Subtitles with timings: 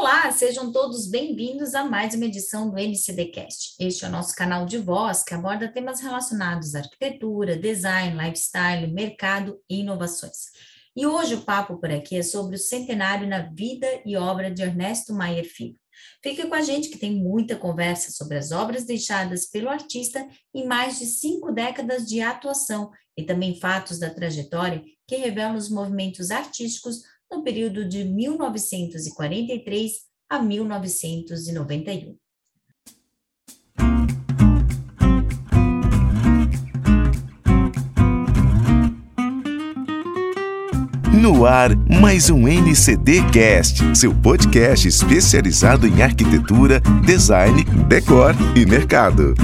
[0.00, 3.74] Olá, sejam todos bem-vindos a mais uma edição do MCDcast.
[3.80, 8.86] Este é o nosso canal de voz que aborda temas relacionados à arquitetura, design, lifestyle,
[8.92, 10.52] mercado e inovações.
[10.94, 14.62] E hoje o papo por aqui é sobre o centenário na vida e obra de
[14.62, 15.74] Ernesto Maier Filho.
[16.22, 20.24] Fique com a gente que tem muita conversa sobre as obras deixadas pelo artista
[20.54, 25.68] em mais de cinco décadas de atuação e também fatos da trajetória que revelam os
[25.68, 29.92] movimentos artísticos no período de 1943
[30.28, 32.16] a 1991.
[41.20, 41.70] No ar,
[42.00, 49.34] mais um NCD Cast, seu podcast especializado em arquitetura, design, decor e mercado.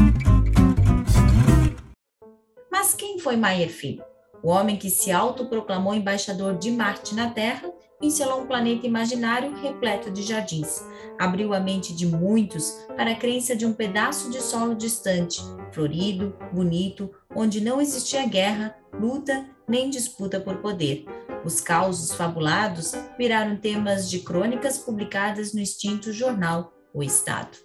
[2.70, 4.04] Mas quem foi Maier Filho?
[4.42, 7.73] O homem que se autoproclamou embaixador de Marte na Terra
[8.04, 10.84] pincelou um planeta imaginário repleto de jardins.
[11.18, 15.40] Abriu a mente de muitos para a crença de um pedaço de solo distante,
[15.73, 21.06] florido, bonito, onde não existia guerra, luta nem disputa por poder.
[21.46, 27.57] Os causos fabulados viraram temas de crônicas publicadas no extinto jornal O Estado.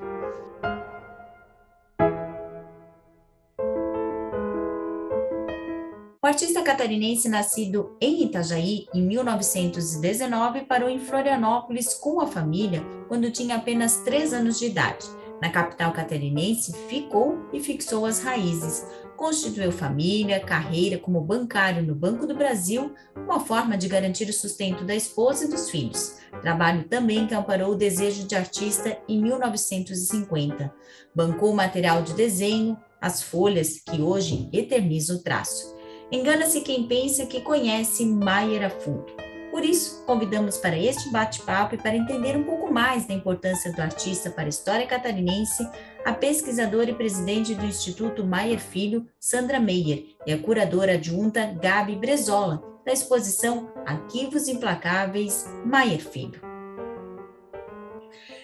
[6.30, 13.56] Artista catarinense, nascido em Itajaí em 1919, parou em Florianópolis com a família quando tinha
[13.56, 15.08] apenas três anos de idade.
[15.42, 18.86] Na capital catarinense, ficou e fixou as raízes.
[19.18, 24.86] Constituiu família, carreira como bancário no Banco do Brasil, uma forma de garantir o sustento
[24.86, 26.18] da esposa e dos filhos.
[26.44, 30.72] Trabalho também que amparou o desejo de artista em 1950.
[31.16, 35.79] Bancou material de desenho, as folhas que hoje eternizam o traço.
[36.12, 39.06] Engana-se quem pensa que conhece Maier a fundo.
[39.52, 43.80] Por isso, convidamos para este bate-papo e para entender um pouco mais da importância do
[43.80, 45.68] artista para a história catarinense,
[46.04, 51.96] a pesquisadora e presidente do Instituto Maier Filho, Sandra Meyer, e a curadora adjunta Gabi
[51.96, 56.42] Brezola, da exposição Arquivos Implacáveis Maier Filho.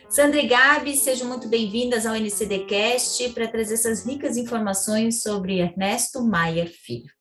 [0.07, 6.23] Sandra e Gabi, sejam muito bem-vindas ao NCDcast para trazer essas ricas informações sobre Ernesto
[6.23, 7.14] Maier Filho.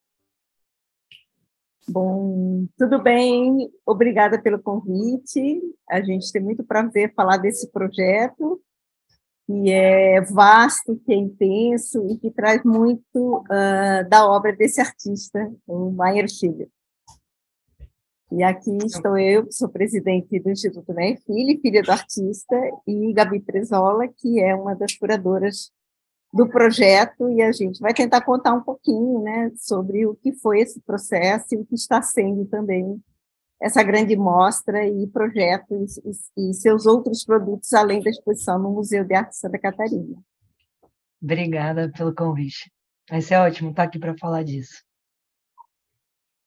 [1.86, 3.70] Bom, tudo bem?
[3.84, 5.60] Obrigada pelo convite.
[5.88, 8.60] A gente tem muito prazer falar desse projeto,
[9.46, 15.52] que é vasto, que é intenso e que traz muito uh, da obra desse artista,
[15.66, 16.70] o Maier Filho.
[18.32, 20.92] E aqui estou eu, sou presidente do Instituto
[21.26, 22.56] Filho, filha do artista,
[22.86, 25.70] e Gabi Prezola, que é uma das curadoras
[26.34, 30.60] do projeto e a gente vai tentar contar um pouquinho, né, sobre o que foi
[30.60, 33.00] esse processo e o que está sendo também
[33.62, 39.04] essa grande mostra e projeto e, e seus outros produtos além da exposição no Museu
[39.04, 40.16] de Arte Santa Catarina.
[41.22, 42.70] Obrigada pelo convite.
[43.08, 44.82] Vai ser ótimo estar aqui para falar disso.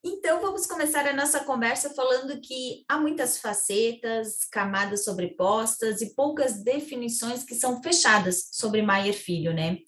[0.09, 6.63] Então, vamos começar a nossa conversa falando que há muitas facetas, camadas sobrepostas e poucas
[6.63, 9.79] definições que são fechadas sobre Maier Filho, né?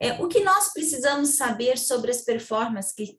[0.00, 3.18] É, o que nós precisamos saber sobre as performances que,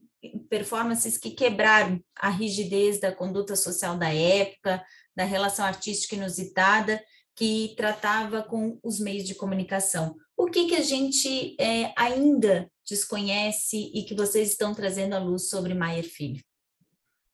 [0.49, 4.83] performances que quebraram a rigidez da conduta social da época,
[5.15, 6.99] da relação artística inusitada
[7.35, 10.15] que tratava com os meios de comunicação.
[10.35, 15.49] O que, que a gente é, ainda desconhece e que vocês estão trazendo à luz
[15.49, 16.43] sobre Maier Filho?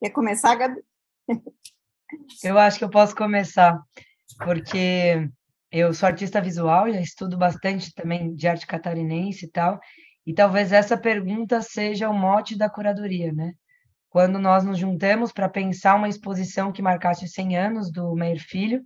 [0.01, 0.81] Quer começar, Gabi?
[2.43, 3.81] Eu acho que eu posso começar,
[4.38, 5.29] porque
[5.71, 9.79] eu sou artista visual, já estudo bastante também de arte catarinense e tal,
[10.25, 13.53] e talvez essa pergunta seja o mote da curadoria, né?
[14.09, 18.39] Quando nós nos juntamos para pensar uma exposição que marcasse os 100 anos do Meir
[18.39, 18.83] Filho,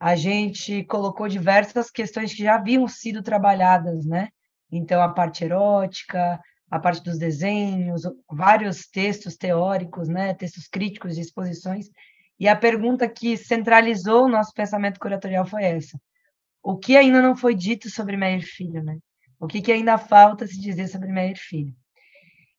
[0.00, 4.28] a gente colocou diversas questões que já haviam sido trabalhadas, né?
[4.70, 6.40] Então, a parte erótica,
[6.70, 10.34] a parte dos desenhos, vários textos teóricos, né?
[10.34, 11.88] Textos críticos de exposições.
[12.38, 15.98] E a pergunta que centralizou o nosso pensamento curatorial foi essa:
[16.62, 18.98] o que ainda não foi dito sobre Meir Filho, né?
[19.38, 21.74] O que, que ainda falta se dizer sobre Meir Filho?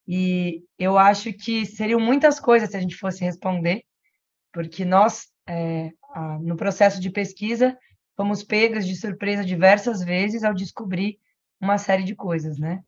[0.08, 3.84] E eu acho que seriam muitas coisas se a gente fosse responder,
[4.54, 5.92] porque nós é,
[6.42, 7.78] no processo de pesquisa,
[8.16, 11.18] fomos pegas de surpresa diversas vezes ao descobrir
[11.60, 12.82] uma série de coisas, né?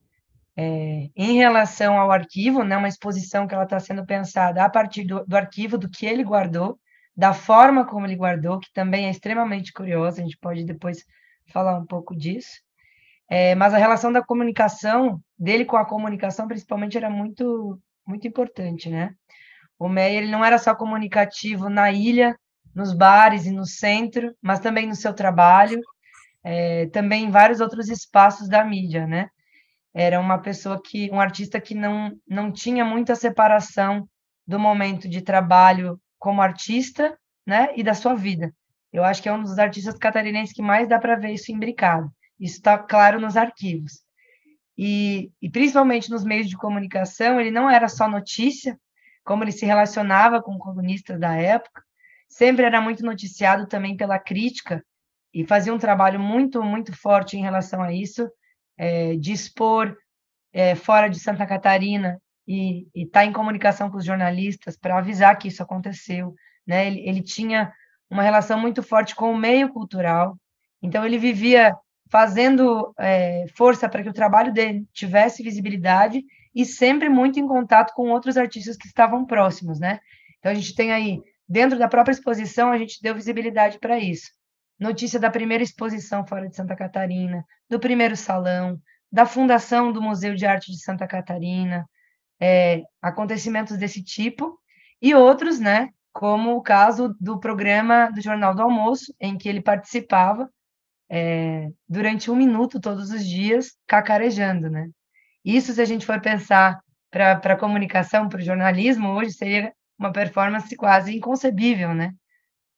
[0.55, 5.05] É, em relação ao arquivo, né, uma exposição que ela está sendo pensada a partir
[5.05, 6.77] do, do, arquivo, do que ele guardou,
[7.15, 11.05] da forma como ele guardou, que também é extremamente curiosa, a gente pode depois
[11.51, 12.59] falar um pouco disso.
[13.29, 18.89] É, mas a relação da comunicação, dele com a comunicação, principalmente, era muito, muito importante,
[18.89, 19.13] né?
[19.77, 22.35] O Meyer ele não era só comunicativo na ilha,
[22.75, 25.79] nos bares e no centro, mas também no seu trabalho,
[26.51, 29.29] é, também em vários outros espaços da mídia, né?
[29.93, 34.09] Era uma pessoa que, um artista que não, não tinha muita separação
[34.47, 37.15] do momento de trabalho como artista,
[37.45, 38.51] né, e da sua vida.
[38.91, 42.11] Eu acho que é um dos artistas catarinenses que mais dá para ver isso imbricado.
[42.39, 44.01] Isso está claro nos arquivos.
[44.75, 48.75] E, e principalmente nos meios de comunicação, ele não era só notícia,
[49.23, 51.83] como ele se relacionava com colunistas da época,
[52.27, 54.83] sempre era muito noticiado também pela crítica
[55.33, 58.29] e fazia um trabalho muito, muito forte em relação a isso,
[58.77, 59.95] é, de expor
[60.53, 65.37] é, fora de Santa Catarina e estar tá em comunicação com os jornalistas para avisar
[65.37, 66.33] que isso aconteceu.
[66.65, 66.87] Né?
[66.87, 67.71] Ele, ele tinha
[68.09, 70.35] uma relação muito forte com o meio cultural,
[70.81, 71.75] então ele vivia
[72.09, 76.23] fazendo é, força para que o trabalho dele tivesse visibilidade
[76.55, 79.99] e sempre muito em contato com outros artistas que estavam próximos, né?
[80.39, 84.31] Então a gente tem aí, dentro da própria exposição, a gente deu visibilidade para isso.
[84.79, 88.79] Notícia da primeira exposição fora de Santa Catarina, do primeiro salão,
[89.11, 91.85] da fundação do Museu de Arte de Santa Catarina,
[92.39, 94.57] é, acontecimentos desse tipo,
[95.01, 99.61] e outros, né, como o caso do programa do Jornal do Almoço, em que ele
[99.61, 100.49] participava
[101.09, 104.87] é, durante um minuto todos os dias, cacarejando, né?
[105.43, 106.79] Isso, se a gente for pensar
[107.09, 112.13] para a comunicação, para o jornalismo, hoje seria uma performance quase inconcebível, né?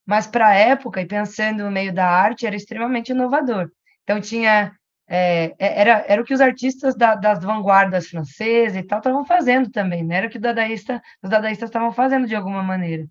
[0.05, 3.69] Mas para a época, e pensando no meio da arte, era extremamente inovador.
[4.03, 4.73] Então, tinha.
[5.07, 9.25] É, é era, era o que os artistas da, das vanguardas francesas e tal estavam
[9.25, 10.17] fazendo também, né?
[10.17, 13.05] Era o que dadaísta, os dadaístas estavam fazendo de alguma maneira.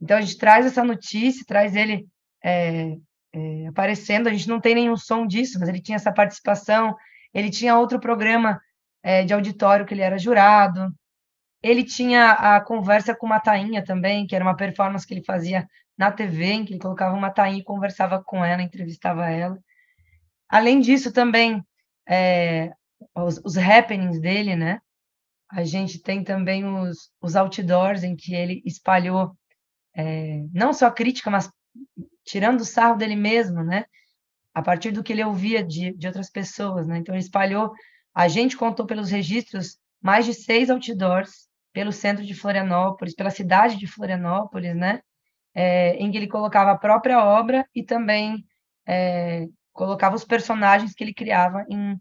[0.00, 2.06] Então, a gente traz essa notícia, traz ele
[2.44, 2.96] é,
[3.34, 4.28] é, aparecendo.
[4.28, 6.96] A gente não tem nenhum som disso, mas ele tinha essa participação.
[7.34, 8.60] Ele tinha outro programa
[9.02, 10.92] é, de auditório que ele era jurado.
[11.62, 15.68] Ele tinha a conversa com uma tainha também, que era uma performance que ele fazia
[15.96, 19.58] na TV, em que ele colocava uma tainha e conversava com ela, entrevistava ela.
[20.48, 21.62] Além disso, também
[22.08, 22.72] é,
[23.14, 24.80] os, os happenings dele, né?
[25.50, 29.36] A gente tem também os, os outdoors em que ele espalhou
[29.94, 31.50] é, não só crítica, mas
[32.24, 33.84] tirando o sarro dele mesmo, né?
[34.54, 36.98] A partir do que ele ouvia de, de outras pessoas, né?
[36.98, 37.72] Então ele espalhou.
[38.14, 43.76] A gente contou pelos registros mais de seis outdoors pelo centro de Florianópolis, pela cidade
[43.76, 45.00] de Florianópolis, né?
[45.54, 48.44] É, em que ele colocava a própria obra e também
[48.86, 52.00] é, colocava os personagens que ele criava em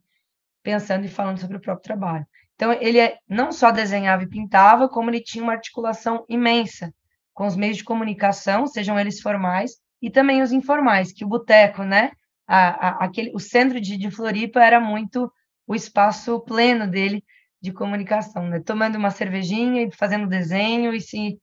[0.61, 2.25] pensando e falando sobre o próprio trabalho.
[2.55, 6.93] Então ele é, não só desenhava e pintava, como ele tinha uma articulação imensa
[7.33, 11.83] com os meios de comunicação, sejam eles formais e também os informais, que o boteco,
[11.83, 12.11] né,
[12.45, 15.31] a, a, aquele, o centro de, de Floripa era muito
[15.65, 17.23] o espaço pleno dele
[17.61, 21.39] de comunicação, né, tomando uma cervejinha e fazendo desenho e se,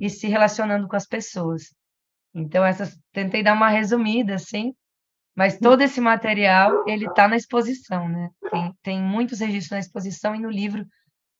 [0.00, 1.74] e se relacionando com as pessoas.
[2.34, 4.74] Então, essas, tentei dar uma resumida, assim,
[5.34, 10.34] mas todo esse material, ele está na exposição, né, tem, tem muitos registros na exposição
[10.34, 10.84] e no livro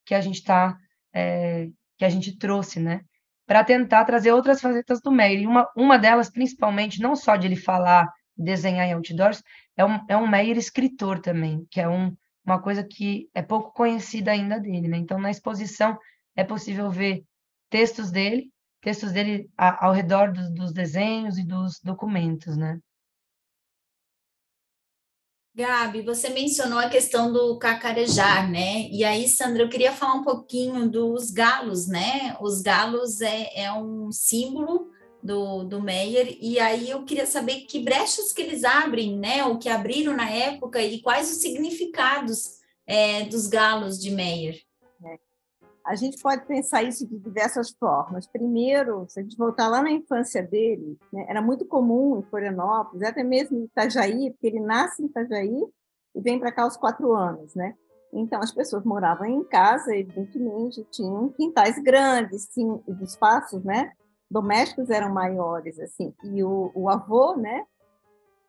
[0.05, 0.77] que a gente está,
[1.13, 1.69] é,
[1.99, 3.01] que a gente trouxe, né,
[3.47, 5.41] para tentar trazer outras facetas do Meyer.
[5.41, 9.43] E uma, uma delas, principalmente, não só de ele falar, desenhar em outdoors,
[9.77, 12.15] é um, é um Meyer escritor também, que é um,
[12.45, 14.89] uma coisa que é pouco conhecida ainda dele.
[14.89, 14.99] Né?
[14.99, 15.99] Então, na exposição,
[16.37, 17.25] é possível ver
[17.69, 18.51] textos dele,
[18.81, 22.81] textos dele ao redor dos, dos desenhos e dos documentos, né?
[25.53, 28.89] Gabi, você mencionou a questão do cacarejar, né?
[28.89, 32.37] E aí, Sandra, eu queria falar um pouquinho dos galos, né?
[32.41, 34.90] Os galos é, é um símbolo
[35.23, 39.45] do, do Meyer, e aí eu queria saber que brechas que eles abrem, né?
[39.45, 44.61] O que abriram na época e quais os significados é, dos galos de Meyer.
[45.85, 48.27] A gente pode pensar isso de diversas formas.
[48.27, 53.03] Primeiro, se a gente voltar lá na infância dele, né, era muito comum em Florianópolis,
[53.03, 55.65] até mesmo em Itajaí, porque ele nasce em Itajaí
[56.15, 57.75] e vem para cá aos quatro anos, né?
[58.13, 63.93] Então, as pessoas moravam em casa, evidentemente, tinham quintais grandes, tinham, os espaços, né?
[64.31, 66.15] Domésticos eram maiores, assim.
[66.23, 67.65] E o, o avô, né?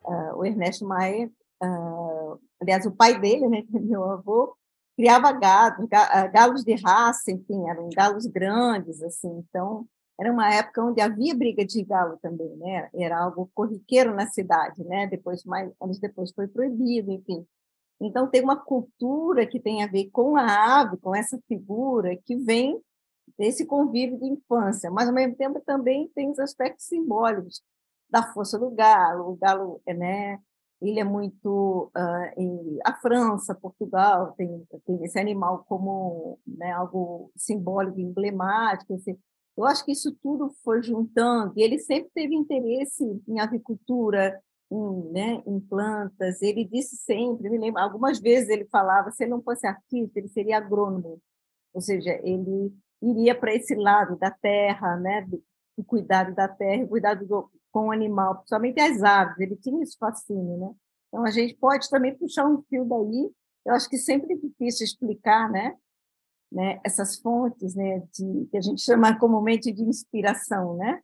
[0.04, 1.30] Uh, o Ernesto Maia,
[1.62, 3.64] uh, aliás, o pai dele, né?
[3.70, 4.54] Meu avô,
[4.96, 9.86] criava gado, ah, galos de raça, enfim, eram galos grandes, assim, então
[10.20, 12.88] era uma época onde havia briga de galo também, né?
[12.94, 15.06] Era algo corriqueiro na cidade, né?
[15.06, 17.44] Depois, mais anos depois, foi proibido, enfim.
[18.00, 22.36] Então tem uma cultura que tem a ver com a ave, com essa figura que
[22.36, 22.80] vem
[23.38, 27.62] desse convívio de infância, mas ao mesmo tempo também tem os aspectos simbólicos
[28.10, 30.38] da força do galo, o galo, né?
[30.82, 37.30] ele é muito uh, em, a França, Portugal tem, tem esse animal como né, algo
[37.36, 38.94] simbólico, emblemático.
[38.94, 39.16] Assim.
[39.56, 45.12] Eu acho que isso tudo foi juntando, e ele sempre teve interesse em avicultura, em,
[45.12, 46.42] né, em plantas.
[46.42, 50.28] Ele disse sempre, me lembro, algumas vezes ele falava, se ele não fosse artista, ele
[50.28, 51.20] seria agrônomo.
[51.72, 55.42] Ou seja, ele iria para esse lado da terra, né, do,
[55.76, 59.38] do cuidado da terra, cuidado do, com o animal, principalmente as aves.
[59.40, 60.70] Ele tinha esse fascínio, né?
[61.08, 63.30] Então a gente pode também puxar um fio daí.
[63.64, 65.76] Eu acho que sempre é difícil explicar, né?
[66.52, 71.00] né, essas fontes, né, de, que a gente chama comumente de inspiração, né,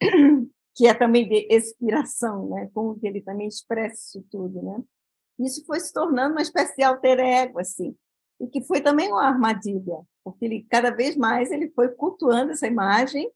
[0.76, 4.82] que é também de expiração, né, como que ele também expressa isso tudo, né.
[5.38, 7.96] Isso foi se tornando uma espécie de alter ego, assim,
[8.40, 12.66] e que foi também uma armadilha, porque ele cada vez mais ele foi cultuando essa
[12.66, 13.30] imagem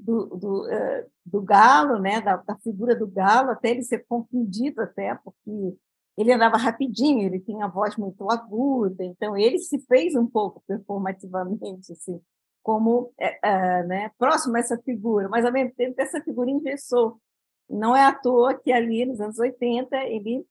[0.00, 4.80] do, do, uh, do galo, né, da, da, figura do galo, até ele ser confundido
[4.80, 5.76] até, porque
[6.16, 10.62] ele andava rapidinho, ele tinha a voz muito aguda, então ele se fez um pouco
[10.66, 12.20] performativamente, assim,
[12.62, 17.20] como é, né, próximo a essa figura, mas ao mesmo tempo essa figura engessou.
[17.68, 20.44] Não é à toa que ali nos anos 80 ele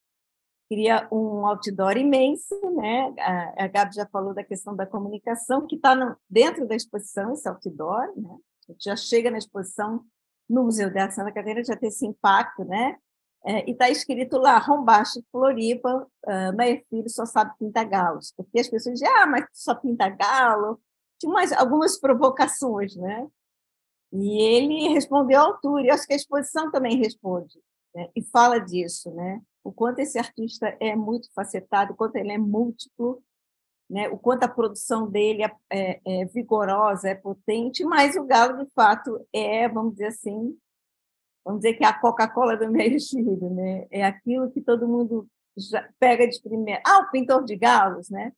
[0.69, 3.13] cria um outdoor imenso, né?
[3.19, 7.47] A, a Gabi já falou da questão da comunicação que está dentro da exposição esse
[7.47, 8.37] outdoor, né?
[8.67, 10.03] A gente já chega na exposição
[10.49, 12.97] no Museu da Santa Catarina já tem esse impacto, né?
[13.45, 18.33] É, e está escrito lá, Rombaixo, Floripa, uh, Filho só sabe pintar galos.
[18.35, 20.81] Porque as pessoas dizem, ah, mas só pinta galo.
[21.19, 23.27] Tinha mais, algumas provocações, né?
[24.11, 27.59] E ele respondeu à altura, e acho que a exposição também responde,
[27.93, 28.09] né?
[28.15, 29.41] e fala disso, né?
[29.67, 33.21] O quanto esse artista é muito facetado, o quanto ele é múltiplo,
[33.89, 34.07] né?
[34.07, 38.71] o quanto a produção dele é, é, é vigorosa, é potente, mas o galo, de
[38.71, 40.57] fato, é, vamos dizer assim,
[41.43, 42.97] vamos dizer que é a Coca-Cola do meio
[43.51, 43.87] né?
[43.91, 45.27] É aquilo que todo mundo
[45.99, 46.81] pega de primeira.
[46.87, 48.31] Ah, o pintor de galos, né?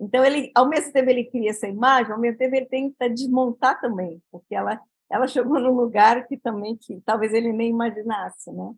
[0.00, 3.80] Então ele, ao mesmo tempo ele cria essa imagem, ao mesmo tempo ele tenta desmontar
[3.80, 8.74] também, porque ela ela chegou num lugar que também que talvez ele nem imaginasse, né?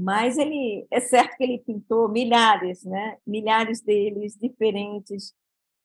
[0.00, 3.18] Mas ele é certo que ele pintou milhares, né?
[3.26, 5.34] Milhares deles diferentes.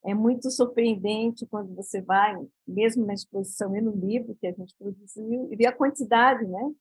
[0.06, 2.36] É muito surpreendente quando você vai,
[2.68, 6.74] mesmo na exposição e no livro que a gente produziu, e vê a quantidade, né?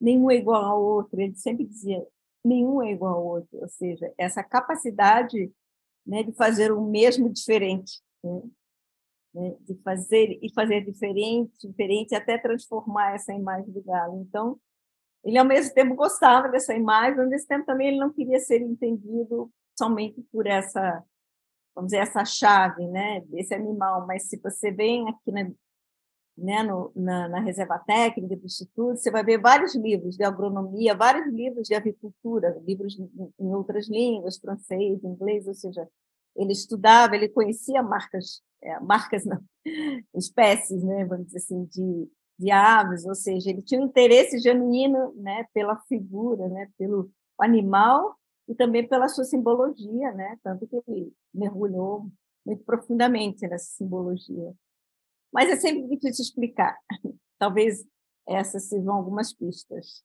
[0.00, 1.20] nenhum é igual ao outro.
[1.20, 2.04] Ele sempre dizia,
[2.44, 3.58] nenhum é igual ao outro.
[3.60, 5.52] Ou seja, essa capacidade
[6.06, 8.42] né, de fazer o mesmo diferente, né?
[9.34, 14.20] né de fazer e fazer diferente, diferente, até transformar essa imagem do galo.
[14.22, 14.58] Então,
[15.24, 18.38] ele ao mesmo tempo gostava dessa imagem, mas ao mesmo tempo também ele não queria
[18.38, 21.02] ser entendido somente por essa,
[21.74, 24.06] vamos dizer, essa chave, né, desse animal.
[24.06, 25.50] Mas se você vem aqui na
[26.40, 30.94] né, no, na, na, reserva técnica do Instituto, você vai ver vários livros de agronomia,
[30.94, 35.86] vários livros de avicultura, livros em outras línguas, francês, inglês, ou seja,
[36.34, 39.42] ele estudava, ele conhecia marcas, é, marcas não,
[40.14, 42.10] espécies, né, vamos dizer assim, de,
[42.40, 48.16] de aves, ou seja, ele tinha um interesse genuíno, né, pela figura, né, pelo animal
[48.48, 52.06] e também pela sua simbologia, né, tanto que ele mergulhou
[52.44, 54.54] muito profundamente nessa simbologia.
[55.30, 56.76] Mas é sempre difícil explicar.
[57.38, 57.84] Talvez
[58.26, 60.02] essas sejam algumas pistas.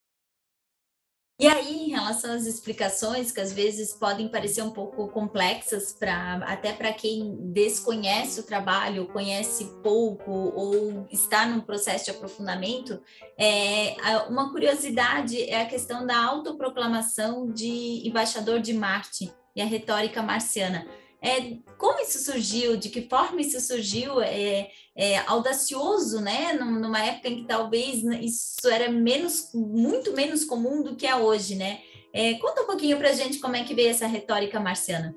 [1.37, 6.37] E aí, em relação às explicações, que às vezes podem parecer um pouco complexas para
[6.45, 13.01] até para quem desconhece o trabalho, conhece pouco ou está num processo de aprofundamento,
[13.37, 13.97] é,
[14.29, 20.87] uma curiosidade é a questão da autoproclamação de embaixador de Marte e a retórica marciana.
[21.25, 22.77] É, como isso surgiu?
[22.77, 24.21] De que forma isso surgiu?
[24.21, 26.53] É, é, audacioso, né?
[26.53, 31.55] Numa época em que talvez isso era menos, muito menos comum do que é hoje,
[31.55, 31.79] né?
[32.13, 35.15] É, conta um pouquinho para a gente como é que veio essa retórica marciana.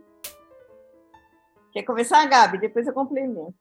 [1.75, 2.59] Quer começar, Gabi?
[2.59, 3.55] Depois eu complemento.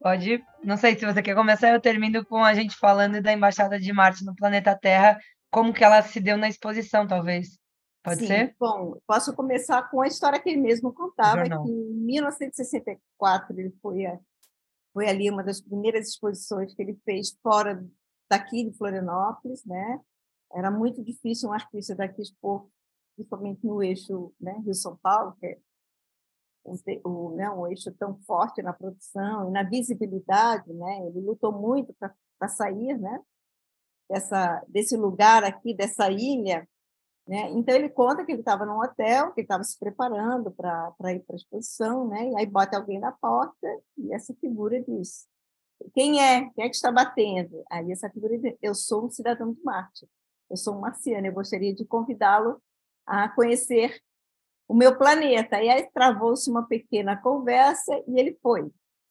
[0.00, 0.42] Pode.
[0.64, 3.92] Não sei se você quer começar, eu termino com a gente falando da Embaixada de
[3.92, 5.18] Marte no planeta Terra,
[5.50, 7.60] como que ela se deu na exposição, talvez.
[8.02, 8.56] Pode Sim, ser?
[8.58, 14.04] Bom, posso começar com a história que ele mesmo contava, que em 1964 ele foi,
[14.92, 17.84] foi ali uma das primeiras exposições que ele fez fora
[18.30, 20.00] daqui de Florianópolis, né?
[20.52, 22.66] Era muito difícil um artista daqui expor,
[23.14, 25.58] principalmente no eixo né, Rio-São Paulo, que é
[26.64, 31.06] o, o, né, um eixo tão forte na produção e na visibilidade, né?
[31.06, 31.94] Ele lutou muito
[32.38, 33.20] para sair, né?
[34.08, 36.68] Dessa, desse lugar aqui, dessa ilha,
[37.30, 37.48] né?
[37.52, 41.20] Então, ele conta que ele estava num hotel, que ele estava se preparando para ir
[41.20, 42.28] para a exposição, né?
[42.28, 45.28] e aí bota alguém na porta e essa figura diz:
[45.94, 46.50] Quem é?
[46.50, 47.62] Quem é que está batendo?
[47.70, 50.08] Aí essa figura diz: Eu sou um cidadão de Marte,
[50.50, 52.60] eu sou um marciano, eu gostaria de convidá-lo
[53.06, 54.02] a conhecer
[54.66, 55.62] o meu planeta.
[55.62, 58.68] E aí travou-se uma pequena conversa e ele foi.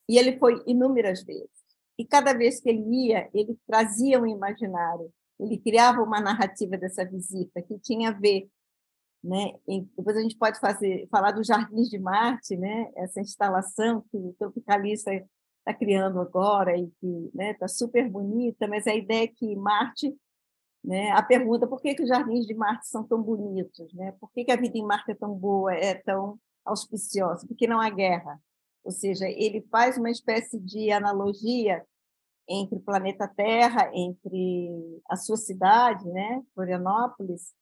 [0.09, 1.49] E ele foi inúmeras vezes.
[1.97, 5.09] E cada vez que ele ia, ele trazia um imaginário,
[5.39, 8.49] ele criava uma narrativa dessa visita que tinha a ver
[9.23, 9.53] né?
[9.67, 12.91] E depois a gente pode fazer, falar dos Jardins de Marte, né?
[12.95, 15.11] essa instalação que o Tropicalista
[15.59, 20.15] está criando agora e que está né, super bonita, mas a ideia é que Marte,
[20.83, 24.13] né, a pergunta por que, que os Jardins de Marte são tão bonitos, né?
[24.19, 27.81] por que, que a vida em Marte é tão boa, é tão auspiciosa, porque não
[27.81, 28.39] há guerra.
[28.83, 31.85] Ou seja, ele faz uma espécie de analogia
[32.49, 37.53] entre o planeta Terra, entre a sua cidade, né, Florianópolis,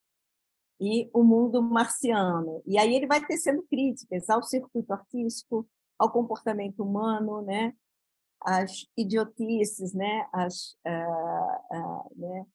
[0.79, 2.61] e o mundo marciano.
[2.65, 5.67] E aí ele vai tecendo críticas ao circuito artístico,
[5.97, 7.73] ao comportamento humano, né?
[8.41, 10.27] as idiotices, né?
[10.31, 12.45] as, uh, uh, né?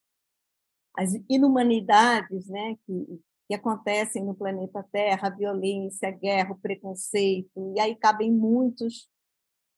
[0.96, 2.76] as inumanidades né?
[2.86, 8.30] que, que acontecem no planeta Terra, a violência, a guerra, o preconceito, e aí cabem
[8.30, 9.08] muitos,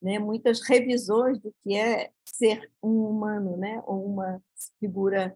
[0.04, 0.18] né?
[0.18, 3.82] muitas revisões do que é ser um humano, né?
[3.86, 4.38] ou uma
[4.78, 5.34] figura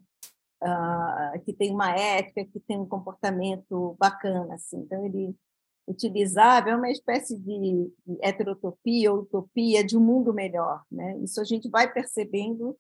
[0.62, 4.54] uh, que tem uma ética, que tem um comportamento bacana.
[4.54, 4.80] Assim.
[4.80, 5.34] Então, ele
[5.88, 10.82] utilizava é uma espécie de, heterotopia ou utopia de um mundo melhor.
[10.92, 11.16] Né?
[11.20, 12.76] Isso a gente vai percebendo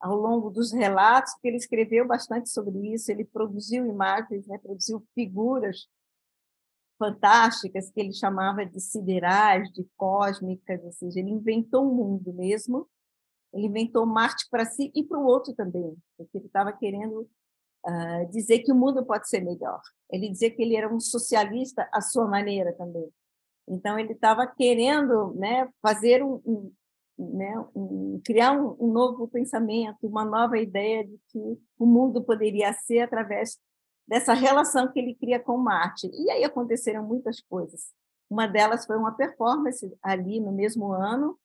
[0.00, 4.58] ao longo dos relatos, porque ele escreveu bastante sobre isso, ele produziu imagens, né?
[4.58, 5.86] produziu figuras
[6.98, 12.88] fantásticas que ele chamava de siderais, de cósmicas, ou seja, ele inventou um mundo mesmo
[13.52, 17.28] ele inventou Marte para si e para o outro também, porque ele estava querendo
[17.86, 19.80] uh, dizer que o mundo pode ser melhor.
[20.10, 23.08] Ele dizia que ele era um socialista à sua maneira também.
[23.66, 26.72] Então ele estava querendo, né, fazer um, um,
[27.18, 31.38] né, um criar um, um, novo pensamento, uma nova ideia de que
[31.78, 33.58] o mundo poderia ser através
[34.08, 36.10] dessa relação que ele cria com Marte.
[36.14, 37.92] E aí aconteceram muitas coisas.
[38.30, 41.38] Uma delas foi uma performance ali no mesmo ano,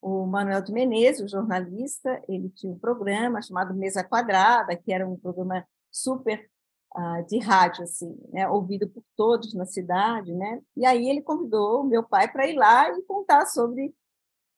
[0.00, 5.06] o Manuel de Menezes, o jornalista, ele tinha um programa chamado Mesa Quadrada, que era
[5.06, 6.48] um programa super
[6.94, 10.60] uh, de rádio, assim, né, ouvido por todos na cidade, né?
[10.76, 13.94] E aí ele convidou meu pai para ir lá e contar sobre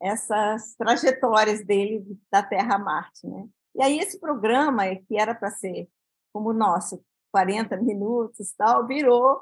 [0.00, 3.48] essas trajetórias dele da Terra a Marte, né?
[3.74, 5.88] E aí esse programa, que era para ser
[6.33, 7.02] como o nosso,
[7.38, 9.40] 40 minutos, tal, virou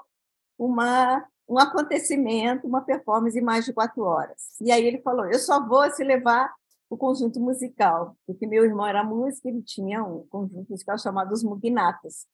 [0.59, 4.61] uma um acontecimento, uma performance em mais de quatro horas.
[4.61, 6.53] E aí ele falou: eu só vou se levar
[6.91, 11.43] o conjunto musical, porque meu irmão era músico, ele tinha um conjunto musical chamado Os
[11.43, 12.27] Mugnatos.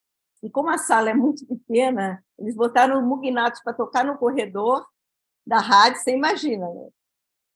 [0.43, 4.85] E como a sala é muito pequena, eles botaram o Mugnatos para tocar no corredor
[5.47, 6.89] da rádio, você imagina, né?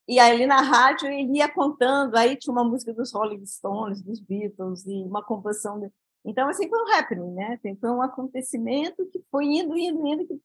[0.08, 4.02] E aí ali na rádio ele ia contando, aí tinha uma música dos Rolling Stones,
[4.02, 5.80] dos Beatles e uma composição.
[6.26, 7.58] Então assim foi um happening, né?
[7.80, 10.40] Foi um acontecimento que foi indo, indo, indo, que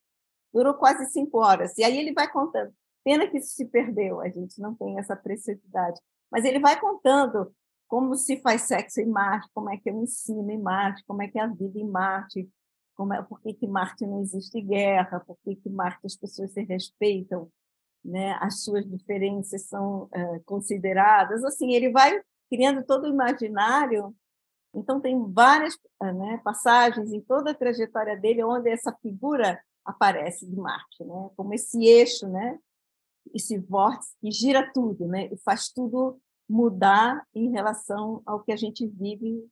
[0.54, 1.78] durou quase cinco horas.
[1.78, 2.74] E aí ele vai contando.
[3.04, 6.00] Pena que isso se perdeu, a gente não tem essa preciosidade.
[6.32, 7.52] Mas ele vai contando
[7.88, 11.28] como se faz sexo em Marte, como é que eu ensino em Marte, como é
[11.28, 12.50] que é a vida em Marte,
[12.96, 17.50] como é, por que, Marte não existe guerra, por que, Marte as pessoas se respeitam,
[18.06, 18.38] né?
[18.40, 21.44] as suas diferenças são uh, consideradas.
[21.44, 24.16] Assim, ele vai criando todo o imaginário.
[24.74, 30.46] Então, tem várias uh, né, passagens em toda a trajetória dele onde essa figura aparece
[30.46, 31.30] de Marte, né?
[31.36, 32.60] Como esse eixo, né?
[33.34, 35.28] Esse vórtice que gira tudo, né?
[35.32, 39.44] E faz tudo mudar em relação ao que a gente vive,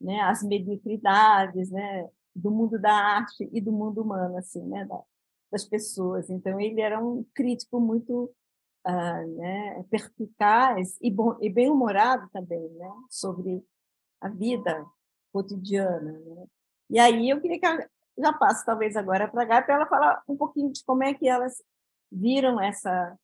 [0.00, 0.20] né?
[0.22, 2.08] As mediocridades, né?
[2.34, 4.86] Do mundo da arte e do mundo humano, assim, né?
[5.50, 6.28] das pessoas.
[6.30, 8.30] Então ele era um crítico muito
[8.86, 9.84] uh, né?
[9.90, 12.90] perspicaz e, bom, e bem humorado também, né?
[13.10, 13.64] Sobre
[14.20, 14.84] a vida
[15.32, 16.12] cotidiana.
[16.12, 16.46] Né?
[16.90, 20.22] E aí eu queria que já passo talvez agora para a Gabi para ela falar
[20.28, 21.62] um pouquinho de como é que elas
[22.10, 23.16] viram essa,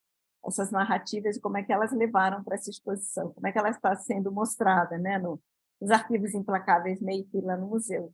[0.46, 3.70] essas narrativas e como é que elas levaram para essa exposição, como é que ela
[3.70, 5.40] está sendo mostrada né, no,
[5.80, 8.12] nos arquivos implacáveis Meir Filho lá no museu.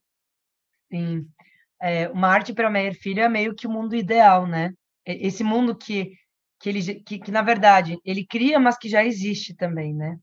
[0.90, 1.28] Sim,
[1.80, 4.72] é, uma arte para Meir Filho é meio que o mundo ideal, né?
[5.04, 6.12] Esse mundo que,
[6.58, 10.18] que, ele, que, que, na verdade, ele cria, mas que já existe também, né?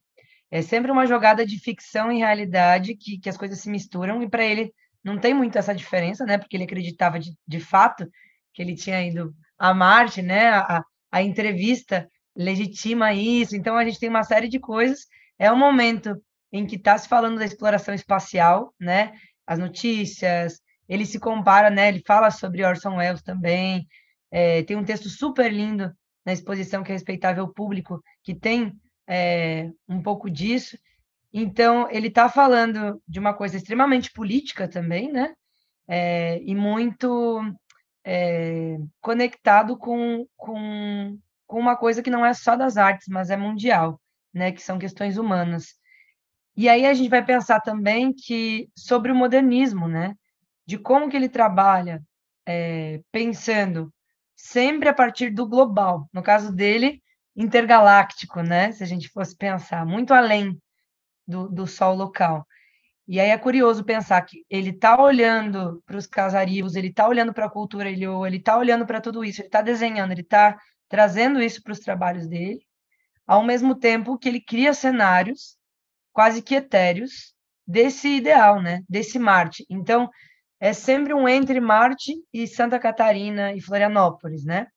[0.52, 4.30] É sempre uma jogada de ficção e realidade que, que as coisas se misturam e
[4.30, 4.72] para ele
[5.04, 6.38] não tem muito essa diferença, né?
[6.38, 8.08] Porque ele acreditava de, de fato
[8.54, 10.50] que ele tinha ido a Marte, né?
[10.50, 13.56] A, a entrevista legitima isso.
[13.56, 15.06] Então a gente tem uma série de coisas.
[15.38, 16.16] É um momento
[16.52, 19.14] em que está se falando da exploração espacial, né?
[19.46, 20.60] As notícias.
[20.88, 21.90] Ele se compara, né?
[21.90, 23.88] Ele fala sobre Orson Welles também.
[24.32, 25.92] É, tem um texto super lindo
[26.26, 28.74] na exposição que é respeitável público que tem
[29.08, 30.78] é, um pouco disso.
[31.34, 35.34] Então, ele está falando de uma coisa extremamente política também, né?
[35.88, 37.42] É, e muito
[38.06, 43.38] é, conectado com, com, com uma coisa que não é só das artes, mas é
[43.38, 44.00] mundial,
[44.34, 45.76] né, que são questões humanas.
[46.56, 50.16] E aí a gente vai pensar também que sobre o modernismo, né,
[50.66, 52.02] de como que ele trabalha,
[52.46, 53.92] é, pensando
[54.36, 56.08] sempre a partir do global.
[56.14, 57.02] No caso dele,
[57.36, 58.72] intergaláctico, né?
[58.72, 60.58] Se a gente fosse pensar muito além
[61.28, 62.46] do, do Sol local.
[63.08, 67.34] E aí é curioso pensar que ele está olhando para os casarios, ele está olhando
[67.34, 70.58] para a cultura ele está olhando para tudo isso, ele está desenhando, ele está
[70.90, 72.66] trazendo isso para os trabalhos dele,
[73.28, 75.58] ao mesmo tempo que ele cria cenários
[76.12, 77.36] quase que etéreos
[77.68, 78.82] desse ideal, né?
[78.90, 79.66] Desse Marte.
[79.70, 80.10] Então,
[80.60, 84.68] é sempre um entre Marte e Santa Catarina e Florianópolis, né?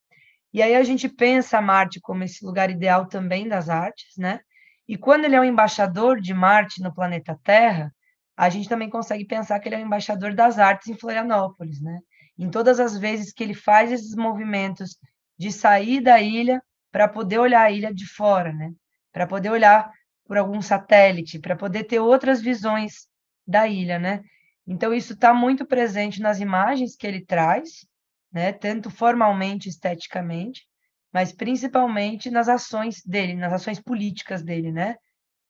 [0.52, 4.40] E aí a gente pensa Marte como esse lugar ideal também das artes, né?
[4.88, 7.92] E quando ele é o embaixador de Marte no planeta Terra,
[8.36, 11.98] a gente também consegue pensar que ele é o embaixador das artes em Florianópolis, né?
[12.38, 14.96] Em todas as vezes que ele faz esses movimentos
[15.36, 18.72] de sair da ilha para poder olhar a ilha de fora, né?
[19.12, 19.90] Para poder olhar
[20.24, 23.08] por algum satélite, para poder ter outras visões
[23.46, 24.22] da ilha, né?
[24.66, 27.86] Então isso está muito presente nas imagens que ele traz,
[28.32, 28.52] né?
[28.52, 30.66] Tanto formalmente, esteticamente,
[31.12, 34.96] mas principalmente nas ações dele, nas ações políticas dele, né?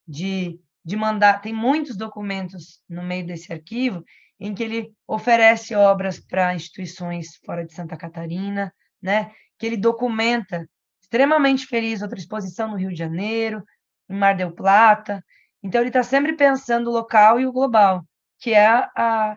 [0.06, 1.40] De, de mandar.
[1.40, 4.04] Tem muitos documentos no meio desse arquivo
[4.40, 9.32] em que ele oferece obras para instituições fora de Santa Catarina, né?
[9.58, 10.68] Que ele documenta
[11.02, 13.64] extremamente feliz outra exposição no Rio de Janeiro,
[14.08, 15.24] em Mar del Plata.
[15.62, 18.04] Então ele está sempre pensando o local e o global,
[18.38, 19.36] que é a,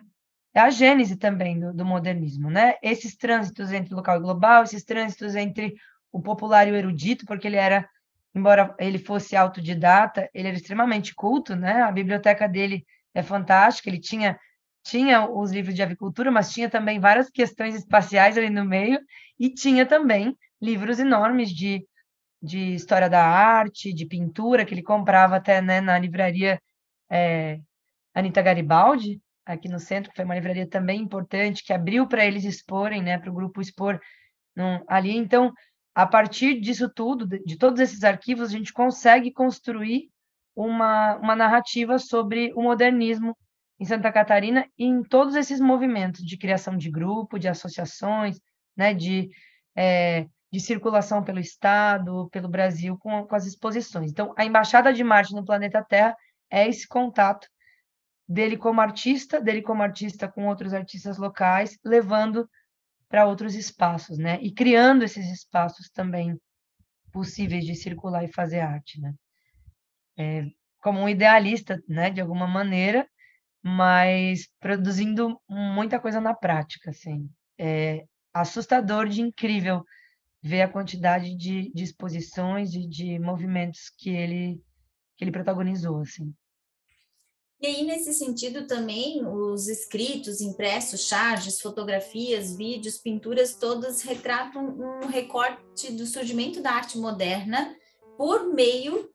[0.54, 2.74] é a gênese também do, do modernismo, né?
[2.82, 5.74] Esses trânsitos entre local e global, esses trânsitos entre
[6.10, 7.88] o popular e o erudito, porque ele era,
[8.34, 11.82] embora ele fosse autodidata, ele era extremamente culto, né?
[11.82, 12.84] A biblioteca dele
[13.14, 14.38] é fantástica, ele tinha
[14.84, 18.98] tinha os livros de avicultura, mas tinha também várias questões espaciais ali no meio
[19.38, 21.86] e tinha também livros enormes de,
[22.42, 26.60] de história da arte, de pintura que ele comprava até né, na livraria
[27.10, 27.60] é,
[28.14, 32.44] Anita Garibaldi, aqui no centro, que foi uma livraria também importante, que abriu para eles
[32.44, 34.00] exporem, né, para o grupo expor
[34.54, 35.16] num, ali.
[35.16, 35.52] Então,
[35.94, 40.08] a partir disso tudo, de todos esses arquivos, a gente consegue construir
[40.54, 43.36] uma, uma narrativa sobre o modernismo
[43.78, 48.38] em Santa Catarina e em todos esses movimentos de criação de grupo, de associações,
[48.76, 49.28] né, de,
[49.76, 54.10] é, de circulação pelo Estado, pelo Brasil, com, com as exposições.
[54.10, 56.16] Então, a Embaixada de Marte no planeta Terra
[56.50, 57.48] é esse contato
[58.32, 62.48] dele como artista, dele como artista com outros artistas locais, levando
[63.08, 64.38] para outros espaços, né?
[64.40, 66.40] E criando esses espaços também
[67.12, 69.12] possíveis de circular e fazer arte, né?
[70.16, 70.46] É,
[70.80, 73.06] como um idealista, né, de alguma maneira,
[73.62, 77.28] mas produzindo muita coisa na prática, assim.
[77.58, 79.84] É assustador de incrível
[80.42, 84.58] ver a quantidade de, de exposições e de movimentos que ele
[85.16, 86.34] que ele protagonizou, assim.
[87.62, 95.06] E aí, nesse sentido, também, os escritos, impressos, charges, fotografias, vídeos, pinturas, todas retratam um
[95.06, 97.72] recorte do surgimento da arte moderna
[98.18, 99.08] por meio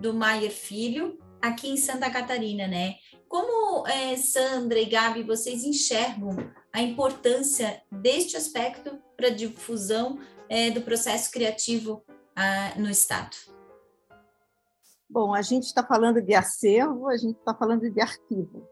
[0.00, 2.94] do Maier Filho, aqui em Santa Catarina, né?
[3.28, 6.30] Como é, Sandra e Gabi, vocês enxergam
[6.72, 12.02] a importância deste aspecto para a difusão é, do processo criativo
[12.34, 13.36] ah, no Estado?
[15.12, 18.66] Bom, a gente está falando de acervo, a gente está falando de arquivo.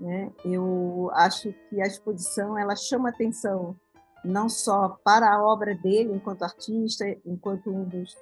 [0.00, 0.32] Né?
[0.44, 3.78] Eu acho que a exposição ela chama atenção
[4.24, 8.16] não só para a obra dele enquanto artista, enquanto um dos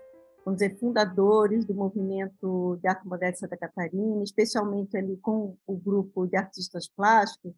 [0.45, 5.75] vamos dizer, fundadores do movimento de arte moderna de Santa Catarina, especialmente ali com o
[5.75, 7.55] grupo de artistas plásticos,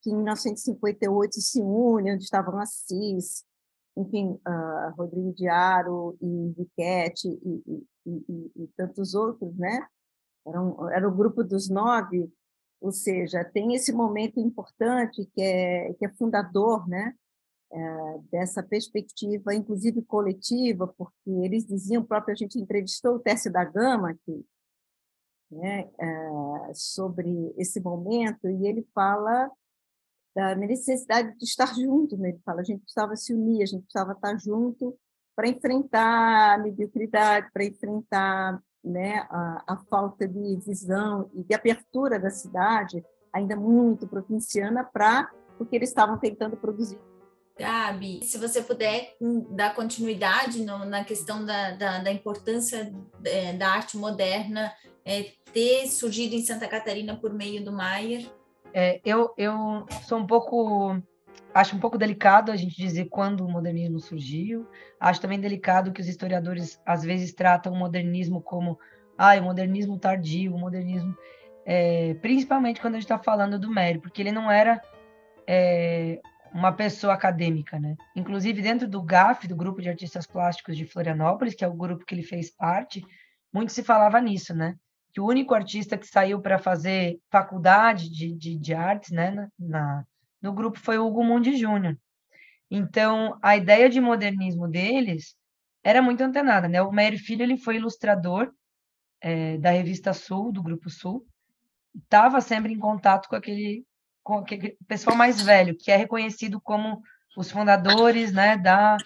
[0.00, 3.44] que em 1958 se une, onde estavam Assis,
[3.96, 9.86] enfim, uh, Rodrigo Diaro e Viquete e, e, e, e, tantos outros, né?
[10.46, 12.30] Era, um, era o grupo dos nove,
[12.80, 17.14] ou seja, tem esse momento importante que é, que é fundador, né?
[17.72, 23.64] É, dessa perspectiva, inclusive coletiva, porque eles diziam, próprio a gente entrevistou o Tércio da
[23.64, 24.46] Gama aqui,
[25.50, 29.50] né, é, sobre esse momento, e ele fala
[30.36, 32.28] da necessidade de estar junto, né?
[32.28, 34.94] ele fala, a gente precisava se unir, a gente precisava estar junto
[35.34, 42.20] para enfrentar a mediocridade, para enfrentar né, a, a, falta de visão e de abertura
[42.20, 47.00] da cidade, ainda muito provinciana, para o que eles estavam tentando produzir.
[47.58, 52.92] Gabi, se você puder hum, dar continuidade no, na questão da, da, da importância
[53.24, 54.70] é, da arte moderna
[55.02, 58.30] é, ter surgido em Santa Catarina por meio do Maier.
[58.78, 61.02] É, eu, eu sou um pouco.
[61.54, 64.68] Acho um pouco delicado a gente dizer quando o modernismo surgiu.
[65.00, 68.78] Acho também delicado que os historiadores às vezes tratam o modernismo como
[69.16, 71.16] ah, o modernismo tardio, o modernismo,
[71.64, 74.78] é, principalmente quando a gente está falando do Mério, porque ele não era
[75.46, 76.20] é,
[76.52, 77.96] uma pessoa acadêmica, né?
[78.14, 82.04] Inclusive dentro do GAF, do Grupo de Artistas Plásticos de Florianópolis, que é o grupo
[82.04, 83.02] que ele fez parte,
[83.50, 84.76] muito se falava nisso, né?
[85.16, 90.04] Que o único artista que saiu para fazer faculdade de, de, de artes, né, na,
[90.42, 91.96] no grupo foi o Hugo Mundi Júnior.
[92.70, 95.34] Então, a ideia de modernismo deles
[95.82, 96.82] era muito antenada, né?
[96.82, 98.52] O Mério Filho ele foi ilustrador
[99.22, 101.26] é, da revista Sul, do Grupo Sul,
[101.94, 103.86] estava sempre em contato com aquele,
[104.22, 107.00] com aquele pessoal mais velho, que é reconhecido como
[107.38, 108.98] os fundadores né, da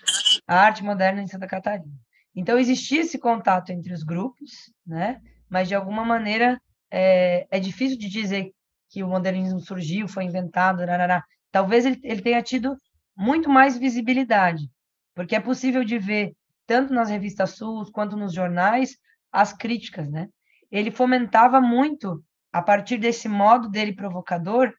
[0.45, 1.95] arte moderna em Santa Catarina.
[2.35, 4.51] Então, existia esse contato entre os grupos,
[4.85, 5.21] né?
[5.51, 6.61] Mas, de alguma maneira,
[6.91, 8.53] é, é difícil de dizer
[8.89, 11.25] que o modernismo surgiu, foi inventado, narará.
[11.53, 12.77] talvez ele, ele tenha tido
[13.17, 14.69] muito mais visibilidade,
[15.15, 16.33] porque é possível de ver,
[16.67, 18.97] tanto nas revistas Sul quanto nos jornais,
[19.33, 20.29] as críticas, né?
[20.71, 24.73] Ele fomentava muito, a partir desse modo dele provocador,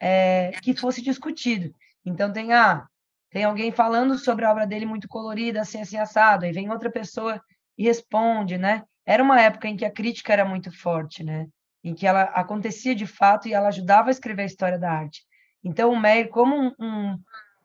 [0.00, 1.72] é, que fosse discutido.
[2.04, 2.86] Então tem ah,
[3.30, 6.90] tem alguém falando sobre a obra dele muito colorida, assim, assim, assado, aí vem outra
[6.90, 7.40] pessoa
[7.76, 8.82] e responde, né?
[9.06, 11.46] Era uma época em que a crítica era muito forte, né?
[11.84, 15.22] Em que ela acontecia de fato e ela ajudava a escrever a história da arte.
[15.62, 17.18] Então o Meyer, como um, um,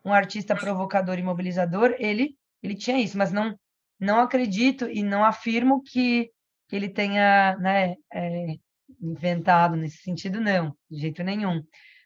[0.04, 3.58] um artista provocador e mobilizador, ele ele tinha isso, mas não
[3.98, 6.28] não acredito e não afirmo que,
[6.68, 8.56] que ele tenha né, é,
[9.00, 11.62] inventado nesse sentido, não, de jeito nenhum.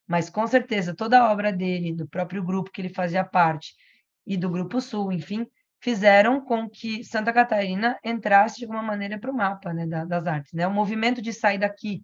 [0.07, 3.75] Mas com certeza toda a obra dele, do próprio grupo que ele fazia parte
[4.27, 5.46] e do Grupo Sul, enfim,
[5.87, 10.53] fizeram com que Santa Catarina entrasse de alguma maneira para o mapa né, das artes.
[10.53, 10.66] Né?
[10.66, 12.03] O movimento de sair daqui,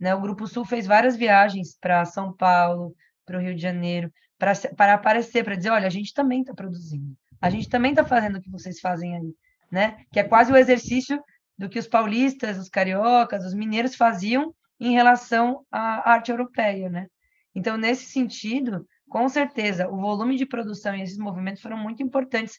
[0.00, 0.12] né?
[0.12, 2.92] o Grupo Sul fez várias viagens para São Paulo,
[3.24, 7.16] para o Rio de Janeiro, para aparecer, para dizer, olha, a gente também está produzindo.
[7.40, 9.32] A gente também está fazendo o que vocês fazem aí,
[9.70, 9.98] né?
[10.12, 11.22] Que é quase o exercício
[11.56, 17.06] do que os paulistas, os cariocas, os mineiros faziam em relação à arte europeia, né?
[17.54, 22.58] Então, nesse sentido, com certeza, o volume de produção e esses movimentos foram muito importantes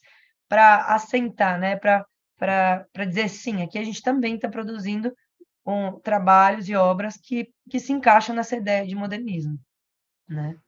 [0.52, 1.78] para assentar, né?
[1.78, 5.16] Para dizer sim, aqui a gente também está produzindo
[5.66, 9.58] um, trabalhos e obras que, que se encaixam nessa ideia de modernismo,
[10.28, 10.60] né?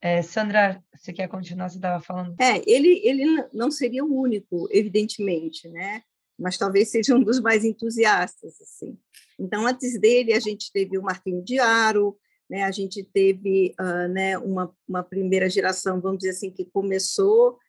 [0.00, 1.68] É, Sandra, você quer continuar?
[1.68, 2.34] Você estava falando.
[2.40, 6.02] É, ele, ele não seria o único, evidentemente, né?
[6.36, 8.98] Mas talvez seja um dos mais entusiastas, assim.
[9.38, 12.18] Então, antes dele, a gente teve o Martinho Diaro,
[12.50, 12.64] né?
[12.64, 14.36] A gente teve, uh, né?
[14.38, 17.60] Uma, uma primeira geração, vamos dizer assim, que começou,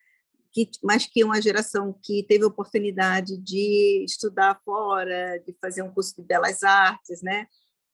[0.54, 6.14] que, mas que uma geração que teve oportunidade de estudar fora, de fazer um curso
[6.16, 7.48] de belas artes, né?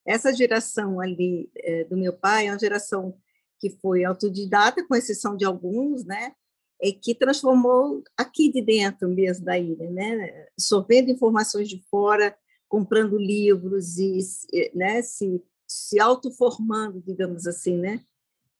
[0.06, 3.16] Essa geração ali é, do meu pai é uma geração
[3.58, 6.32] que foi autodidata, com exceção de alguns, né?
[6.82, 10.46] É que transformou aqui de dentro mesmo da ilha, né?
[10.58, 12.36] Sorvendo informações de fora,
[12.68, 14.20] comprando livros e
[14.74, 18.04] né, se, se autoformando, digamos assim, né?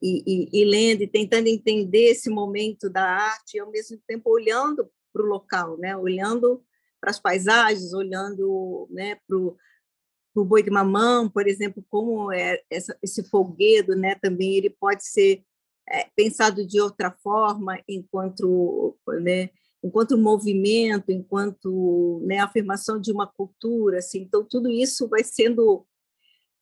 [0.03, 4.31] E, e, e, lendo e tentando entender esse momento da arte e ao mesmo tempo
[4.31, 5.95] olhando para o local, né?
[5.97, 6.65] Olhando
[7.01, 12.97] para as paisagens, olhando né, para o boi de mamão, por exemplo, como é essa,
[13.03, 15.43] esse folguedo, né, também ele pode ser
[15.89, 19.49] é, pensado de outra forma, enquanto, né,
[19.83, 25.87] enquanto movimento, enquanto né, afirmação de uma cultura, assim, então tudo isso vai sendo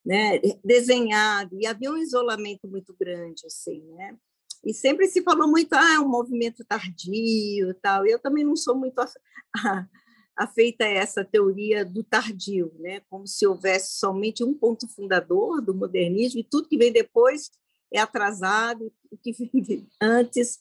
[0.04, 4.16] né, desenhado e havia um isolamento muito grande, assim, né?
[4.64, 8.06] E sempre se falou muito, ah, é um movimento tardio, tal.
[8.06, 8.98] Eu também não sou muito
[10.36, 13.00] afeita a essa teoria do tardio, né?
[13.08, 17.50] como se houvesse somente um ponto fundador do modernismo e tudo que vem depois
[17.92, 20.58] é atrasado, o que vem antes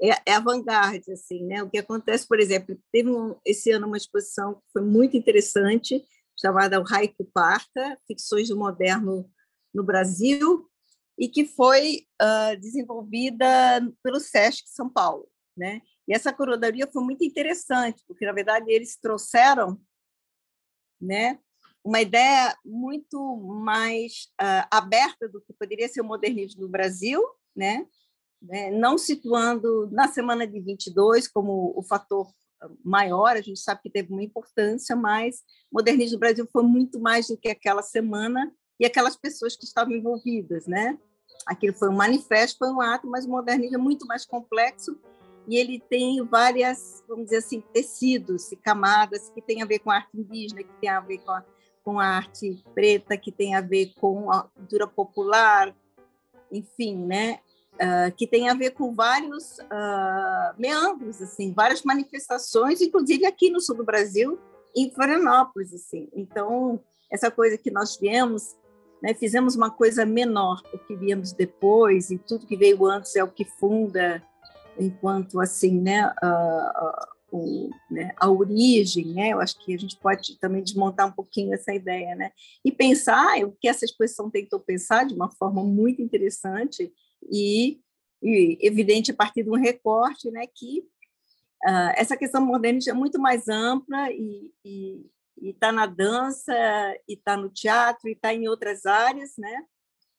[0.00, 1.12] é, é avant-garde.
[1.12, 1.62] Assim, né?
[1.62, 6.02] O que acontece, por exemplo, teve um, esse ano uma exposição que foi muito interessante,
[6.40, 9.30] chamada O Haiku Parta, Ficções do Moderno
[9.74, 10.68] no Brasil,
[11.18, 13.46] e que foi uh, desenvolvida
[14.02, 15.28] pelo SESC São Paulo.
[15.56, 15.82] Né?
[16.08, 19.78] E essa curadoria foi muito interessante, porque, na verdade, eles trouxeram
[20.98, 21.38] né,
[21.84, 27.22] uma ideia muito mais uh, aberta do que poderia ser o modernismo no Brasil,
[27.54, 27.86] né?
[28.40, 28.70] né?
[28.70, 32.32] não situando na semana de 22 como o fator
[32.84, 37.00] maior, a gente sabe que teve uma importância, mas o modernismo no Brasil foi muito
[37.00, 40.98] mais do que aquela semana e aquelas pessoas que estavam envolvidas, né?
[41.46, 44.98] Aquilo foi um manifesto, foi um ato, mas o modernismo é muito mais complexo
[45.48, 49.90] e ele tem várias, vamos dizer assim, tecidos e camadas que tem a ver com
[49.90, 51.44] a arte indígena, que tem a ver com a,
[51.82, 55.74] com a arte preta, que tem a ver com a cultura popular,
[56.52, 57.40] enfim, né?
[57.80, 63.58] Uh, que tem a ver com vários uh, meandros, assim, várias manifestações, inclusive aqui no
[63.58, 64.38] sul do Brasil,
[64.76, 66.06] em Florianópolis, assim.
[66.14, 66.78] Então,
[67.10, 68.54] essa coisa que nós viemos,
[69.02, 73.24] né, fizemos uma coisa menor, o que viemos depois, e tudo que veio antes é
[73.24, 74.22] o que funda,
[74.78, 79.30] enquanto, assim, né, a, o, né, a origem, né?
[79.30, 82.32] Eu acho que a gente pode também desmontar um pouquinho essa ideia, né?
[82.64, 87.80] E pensar o que essa exposição tentou pensar de uma forma muito interessante e,
[88.22, 90.46] e evidente a partir de um recorte, né?
[90.46, 90.80] Que
[91.66, 94.52] uh, essa questão modernista é muito mais ampla e,
[95.42, 96.52] está na dança,
[97.08, 99.64] e está no teatro, e está em outras áreas, né?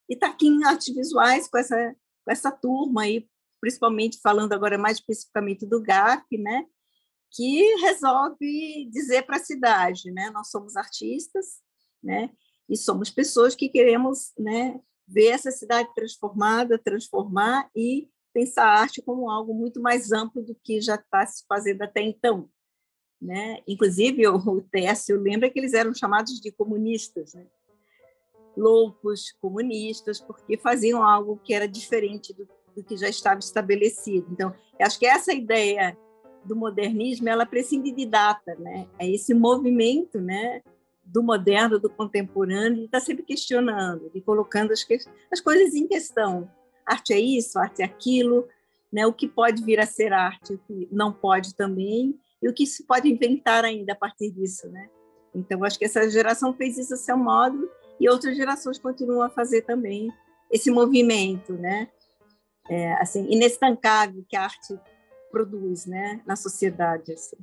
[0.10, 4.78] E está aqui em artes visuais com essa, com essa turma aí, principalmente falando agora
[4.78, 6.66] mais especificamente do GAF, né?
[7.32, 10.32] Que resolve dizer para a cidade, né?
[10.32, 11.62] Nós somos artistas,
[12.04, 12.32] né?
[12.68, 14.82] E somos pessoas que queremos, né?
[15.12, 20.56] Ver essa cidade transformada, transformar e pensar a arte como algo muito mais amplo do
[20.56, 22.50] que já está se fazendo até então.
[23.22, 23.60] Né?
[23.68, 27.46] Inclusive, o Técio lembra que eles eram chamados de comunistas, né?
[28.56, 34.28] loucos comunistas, porque faziam algo que era diferente do, do que já estava estabelecido.
[34.32, 35.98] Então, acho que essa ideia
[36.44, 38.88] do modernismo, ela prescinde de data, né?
[38.98, 40.62] É esse movimento, né,
[41.12, 44.86] do moderno, do contemporâneo, de estar tá sempre questionando, de colocando as,
[45.32, 46.50] as coisas em questão,
[46.86, 48.48] arte é isso, arte é aquilo,
[48.92, 49.06] né?
[49.06, 52.66] O que pode vir a ser arte, o que não pode também, e o que
[52.66, 54.90] se pode inventar ainda a partir disso, né?
[55.36, 57.70] Então, acho que essa geração fez isso a seu modo
[58.00, 60.12] e outras gerações continuam a fazer também
[60.50, 61.90] esse movimento, né?
[62.70, 64.80] É, assim, inestancável que a arte
[65.32, 67.38] produz, né, na sociedade, assim.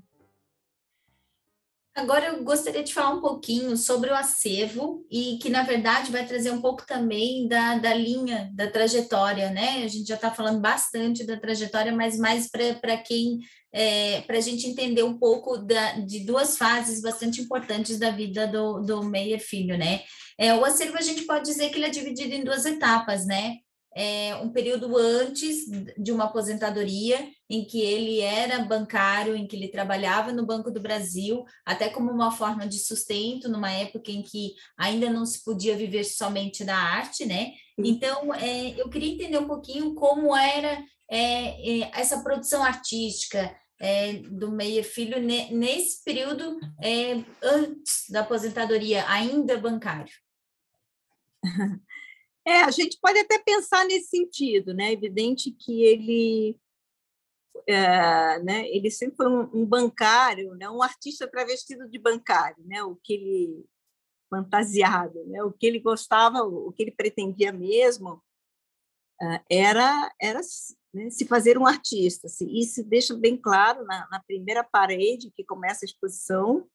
[1.98, 6.24] Agora eu gostaria de falar um pouquinho sobre o acervo e que, na verdade, vai
[6.24, 9.82] trazer um pouco também da, da linha, da trajetória, né?
[9.82, 13.40] A gente já está falando bastante da trajetória, mas mais para quem,
[13.72, 18.46] é, para a gente entender um pouco da, de duas fases bastante importantes da vida
[18.46, 20.02] do, do Meyer Filho, né?
[20.38, 23.56] É, o acervo a gente pode dizer que ele é dividido em duas etapas, né?
[23.98, 25.64] É, um período antes
[25.98, 27.18] de uma aposentadoria,
[27.50, 32.08] em que ele era bancário, em que ele trabalhava no Banco do Brasil, até como
[32.08, 36.76] uma forma de sustento, numa época em que ainda não se podia viver somente da
[36.76, 37.54] arte, né?
[37.76, 40.80] Então, é, eu queria entender um pouquinho como era
[41.10, 49.04] é, é essa produção artística, é, do Meyer Filho nesse período é, antes da aposentadoria,
[49.08, 50.14] ainda bancário.
[52.48, 54.88] É, a gente pode até pensar nesse sentido, né?
[54.88, 56.58] É evidente que ele,
[57.66, 58.66] é, né?
[58.70, 60.66] Ele sempre foi um, um, bancário, né?
[60.70, 62.82] Um artista travestido de bancário, né?
[62.82, 63.66] O que ele
[64.30, 65.42] fantasiado, né?
[65.42, 68.24] O que ele gostava, o que ele pretendia mesmo
[69.20, 70.40] é, era era
[70.94, 71.10] né?
[71.10, 72.28] se fazer um artista.
[72.28, 76.66] Assim, isso deixa bem claro na, na primeira parede que começa a exposição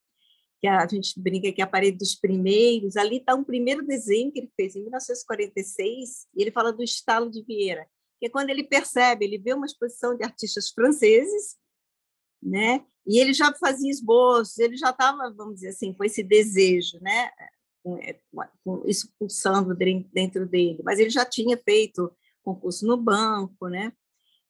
[0.64, 4.32] que a gente brinca que é a parede dos primeiros, ali está um primeiro desenho
[4.32, 7.86] que ele fez em 1946, e ele fala do estalo de Vieira,
[8.18, 11.58] que é quando ele percebe, ele vê uma exposição de artistas franceses,
[12.42, 12.86] né?
[13.06, 17.30] E ele já fazia esboços, ele já estava, vamos dizer assim, com esse desejo, né?
[17.84, 18.18] Com, é,
[18.86, 22.10] isso pulsando dentro dele, mas ele já tinha feito
[22.42, 23.92] concurso no banco, né?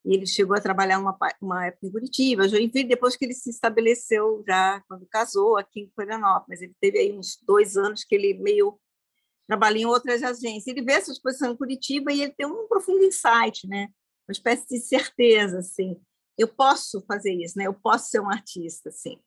[0.05, 3.49] E ele chegou a trabalhar uma, uma época em Curitiba, Joinville, depois que ele se
[3.49, 6.61] estabeleceu já, quando casou, aqui em Florianópolis.
[6.61, 8.77] Ele teve aí uns dois anos que ele meio
[9.47, 10.67] trabalhou em outras agências.
[10.67, 13.87] Ele vê essa exposição em Curitiba e ele tem um profundo insight, né?
[14.27, 15.99] uma espécie de certeza, assim,
[16.37, 17.67] eu posso fazer isso, né?
[17.67, 19.19] eu posso ser um artista, assim.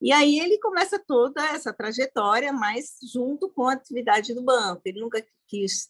[0.00, 4.82] E aí ele começa toda essa trajetória, mas junto com a atividade do banco.
[4.84, 5.88] Ele nunca quis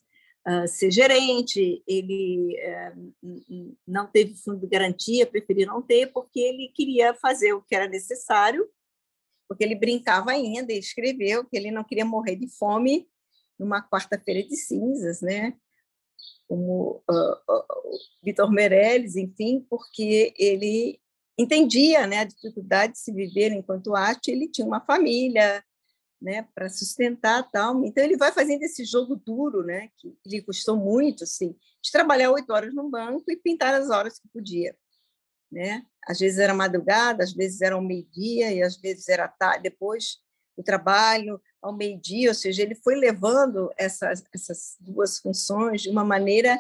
[0.49, 2.57] uh, ser gerente, ele
[3.23, 7.75] uh, não teve fundo de garantia, preferiu não ter, porque ele queria fazer o que
[7.75, 8.69] era necessário,
[9.49, 13.09] porque ele brincava ainda e escreveu que ele não queria morrer de fome
[13.59, 15.57] numa quarta-feira de cinzas, né?
[16.49, 21.01] como uh, Vitor Meirelles, enfim, porque ele
[21.39, 25.63] entendia né, a dificuldade de se viver enquanto arte, ele tinha uma família,
[26.21, 27.85] né, para sustentar tal.
[27.85, 32.31] Então ele vai fazendo esse jogo duro, né, que lhe custou muito, assim, de trabalhar
[32.31, 34.77] oito horas no banco e pintar as horas que podia,
[35.51, 35.85] né?
[36.07, 40.19] Às vezes era madrugada, às vezes era ao meio-dia e às vezes era tarde, depois
[40.57, 46.05] do trabalho ao meio-dia, ou seja, ele foi levando essas essas duas funções de uma
[46.05, 46.59] maneira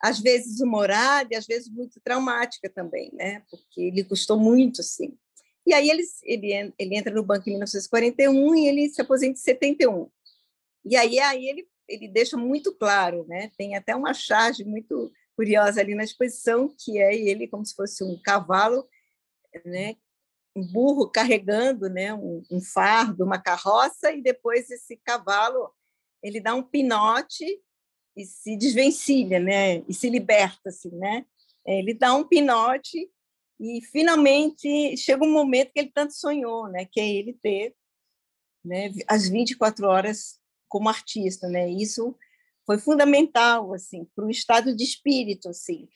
[0.00, 3.42] às vezes humorada e às vezes muito traumática também, né?
[3.50, 5.16] Porque lhe custou muito, assim.
[5.68, 9.42] E aí ele, ele, ele entra no banco em 1941 e ele se aposenta em
[9.42, 10.10] 71.
[10.82, 13.52] E aí, aí ele, ele deixa muito claro, né?
[13.58, 18.02] tem até uma charge muito curiosa ali na exposição, que é ele como se fosse
[18.02, 18.88] um cavalo,
[19.62, 19.96] né?
[20.56, 25.70] um burro carregando né, um, um, fardo, uma carroça, e depois esse cavalo
[26.22, 27.44] ele dá um pinote
[28.16, 31.26] e se desvencilha, né, e se liberta, assim, né?
[31.66, 33.08] Ele dá um pinote
[33.60, 37.74] e finalmente chega um momento que ele tanto sonhou, né, que é ele ter
[38.64, 40.38] né, as 24 horas
[40.68, 41.68] como artista, né?
[41.70, 42.14] Isso
[42.66, 45.88] foi fundamental assim para o estado de espírito, assim.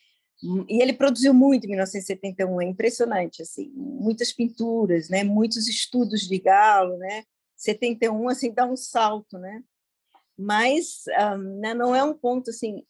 [0.67, 6.37] E ele produziu muito em 1971, é impressionante, assim, muitas pinturas, né, muitos estudos de
[6.39, 7.23] galo, né?
[7.55, 9.63] 71 assim dá um salto, né?
[10.37, 11.03] Mas
[11.37, 12.83] um, né, não é um ponto assim,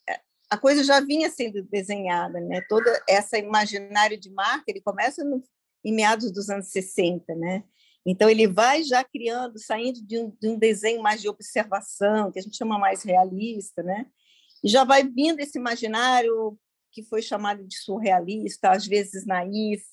[0.53, 2.61] a coisa já vinha sendo desenhada, né?
[2.69, 5.43] Toda essa imaginário de marca, ele começa no,
[5.83, 7.63] em meados dos anos 60, né?
[8.05, 12.39] Então, ele vai já criando, saindo de um, de um, desenho mais de observação, que
[12.39, 14.05] a gente chama mais realista, né?
[14.63, 16.57] e já vai vindo esse imaginário
[16.91, 19.91] que foi chamado de surrealista, às vezes naif,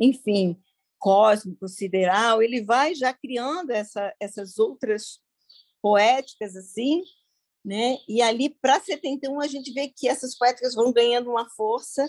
[0.00, 0.56] enfim,
[0.98, 5.20] cósmico, sideral, ele vai já criando essa, essas outras
[5.82, 7.02] poéticas assim,
[7.64, 7.96] né?
[8.08, 12.06] E ali para 71 a gente vê que essas poéticas vão ganhando uma força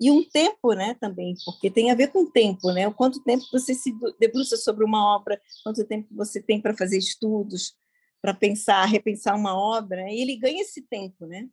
[0.00, 2.86] e um tempo, né, também, porque tem a ver com o tempo, né?
[2.88, 6.98] O quanto tempo você se debruça sobre uma obra, quanto tempo você tem para fazer
[6.98, 7.74] estudos,
[8.20, 11.48] para pensar, repensar uma obra, e ele ganha esse tempo, né?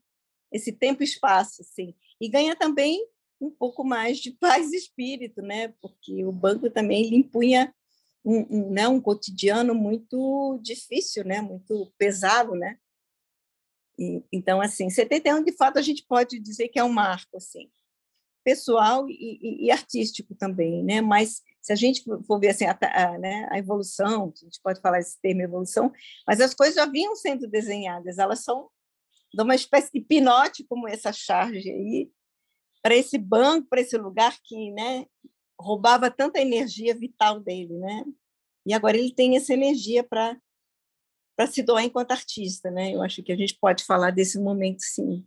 [0.51, 1.93] Esse tempo e espaço, assim.
[2.19, 3.05] E ganha também
[3.39, 5.73] um pouco mais de paz e espírito, né?
[5.81, 7.73] Porque o banco também lhe impunha
[8.23, 11.41] um, um, né, um cotidiano muito difícil, né?
[11.41, 12.77] Muito pesado, né?
[13.97, 17.69] E, então, assim, 71, de fato, a gente pode dizer que é um marco, assim
[18.43, 21.01] pessoal e, e, e, artístico também, né?
[21.01, 24.81] Mas se a gente for ver assim a, a, né, a, evolução, a gente pode
[24.81, 25.91] falar esse termo evolução,
[26.27, 28.69] mas as coisas já vinham sendo desenhadas, elas são
[29.33, 32.09] de uma espécie de pinote como essa charge aí
[32.81, 35.05] para esse banco, para esse lugar que, né,
[35.59, 38.03] roubava tanta energia vital dele, né?
[38.65, 40.37] E agora ele tem essa energia para
[41.41, 42.93] para se doar enquanto artista, né?
[42.93, 45.25] Eu acho que a gente pode falar desse momento, sim.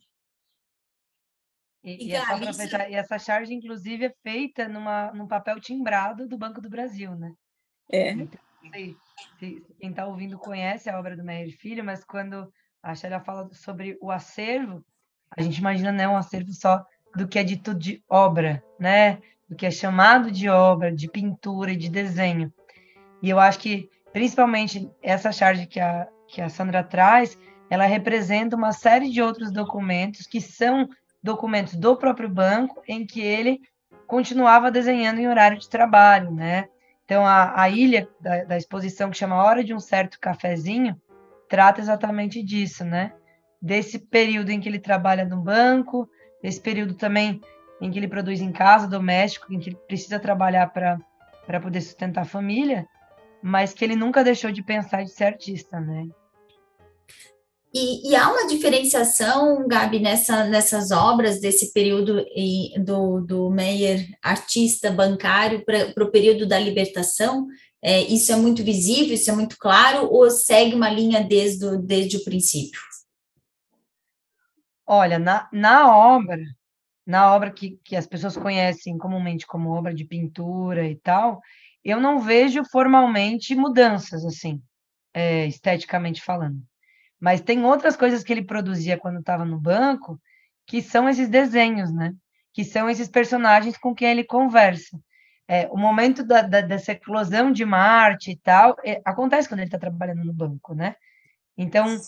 [1.83, 6.61] E, e, essa, e, essa, charge, inclusive, é feita numa, num papel timbrado do Banco
[6.61, 7.35] do Brasil, né?
[7.91, 8.13] É.
[8.13, 8.41] Então,
[8.73, 8.97] sei,
[9.41, 12.51] se, quem está ouvindo conhece a obra do Meyer Filho, mas quando
[12.81, 14.85] a Sheila fala sobre o acervo,
[15.37, 16.87] a gente imagina né, um acervo só
[17.17, 19.21] do que é dito de obra, né?
[19.49, 22.55] Do que é chamado de obra, de pintura e de desenho.
[23.21, 27.37] E eu acho que, principalmente, essa charge que a, que a Sandra traz,
[27.69, 30.89] ela representa uma série de outros documentos que são
[31.21, 33.61] documentos do próprio banco em que ele
[34.07, 36.69] continuava desenhando em horário de trabalho, né?
[37.05, 40.97] Então, a, a ilha da, da, exposição que chama Hora de um Certo Cafezinho
[41.49, 43.13] trata exatamente disso, né?
[43.61, 46.09] Desse período em que ele trabalha no banco,
[46.41, 47.41] desse período também
[47.81, 52.23] em que ele produz em casa, doméstico, em que ele precisa trabalhar para poder sustentar
[52.23, 52.87] a família,
[53.47, 56.09] mas que ele nunca deixou de pensar de ser artista, né?
[57.75, 62.25] E, e, há uma diferenciação, Gabi, nessa, nessas obras desse período
[62.83, 67.47] do, do Meyer artista bancário para o período da libertação?
[67.83, 71.77] É, isso é muito visível, isso é muito claro, ou segue uma linha desde o,
[71.77, 72.81] desde o princípio?
[74.87, 76.41] Olha, na, na obra,
[77.07, 81.43] na obra que, que as pessoas conhecem comumente como obra de pintura e tal,
[81.85, 84.61] eu não vejo formalmente mudanças, assim,
[85.13, 86.61] é, esteticamente falando.
[87.21, 90.21] Mas tem outras coisas que ele produzia quando estava no banco,
[90.67, 92.15] que são esses desenhos, né?
[92.53, 94.99] Que são esses personagens com quem ele conversa.
[95.47, 99.69] É, o momento da, da, dessa eclosão de Marte e tal, é, acontece quando ele
[99.69, 100.97] está trabalhando no banco, né?
[101.57, 101.99] Então,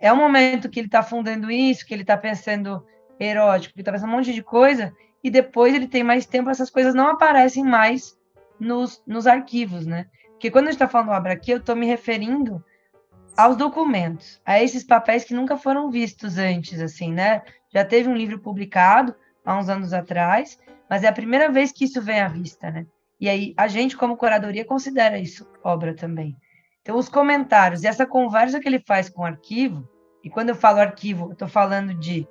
[0.00, 2.84] é um momento que ele está fundando isso, que ele está pensando
[3.18, 6.48] erótico, que ele está pensando um monte de coisa, e depois ele tem mais tempo,
[6.48, 8.16] essas coisas não aparecem mais
[8.58, 10.06] nos, nos arquivos, né?
[10.30, 12.62] Porque quando a gente está falando obra aqui, eu estou me referindo
[13.36, 17.42] aos documentos, a esses papéis que nunca foram vistos antes, assim, né?
[17.72, 21.84] Já teve um livro publicado há uns anos atrás, mas é a primeira vez que
[21.84, 22.86] isso vem à vista, né?
[23.20, 26.36] E aí a gente, como curadoria, considera isso obra também.
[26.82, 29.88] Então, os comentários e essa conversa que ele faz com o arquivo,
[30.22, 32.26] e quando eu falo arquivo, eu estou falando de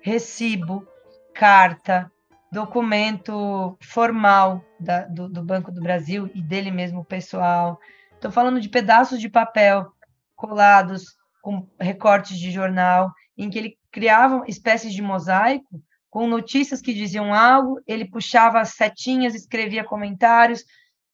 [0.00, 0.86] recibo,
[1.34, 2.10] carta,
[2.50, 7.78] documento formal da, do, do Banco do Brasil e dele mesmo pessoal.
[8.14, 9.92] Estou falando de pedaços de papel
[10.34, 16.94] colados com recortes de jornal, em que ele criava espécies de mosaico com notícias que
[16.94, 20.64] diziam algo, ele puxava as setinhas, escrevia comentários,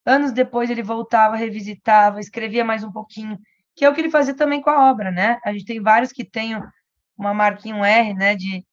[0.07, 3.39] anos depois ele voltava, revisitava, escrevia mais um pouquinho,
[3.74, 5.39] que é o que ele fazia também com a obra, né?
[5.45, 6.61] A gente tem vários que têm
[7.18, 8.64] uma marquinha um R, né, de,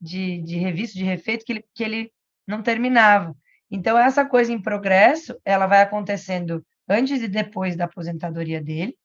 [0.00, 2.12] de, de revista, de refeito, que ele, que ele
[2.46, 3.36] não terminava.
[3.70, 8.96] Então, essa coisa em progresso, ela vai acontecendo antes e depois da aposentadoria dele,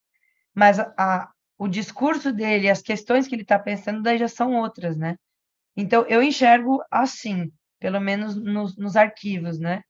[0.53, 4.97] mas a, o discurso dele, as questões que ele está pensando, daí já são outras,
[4.97, 5.17] né?
[5.75, 9.81] Então, eu enxergo assim, pelo menos nos, nos arquivos, né?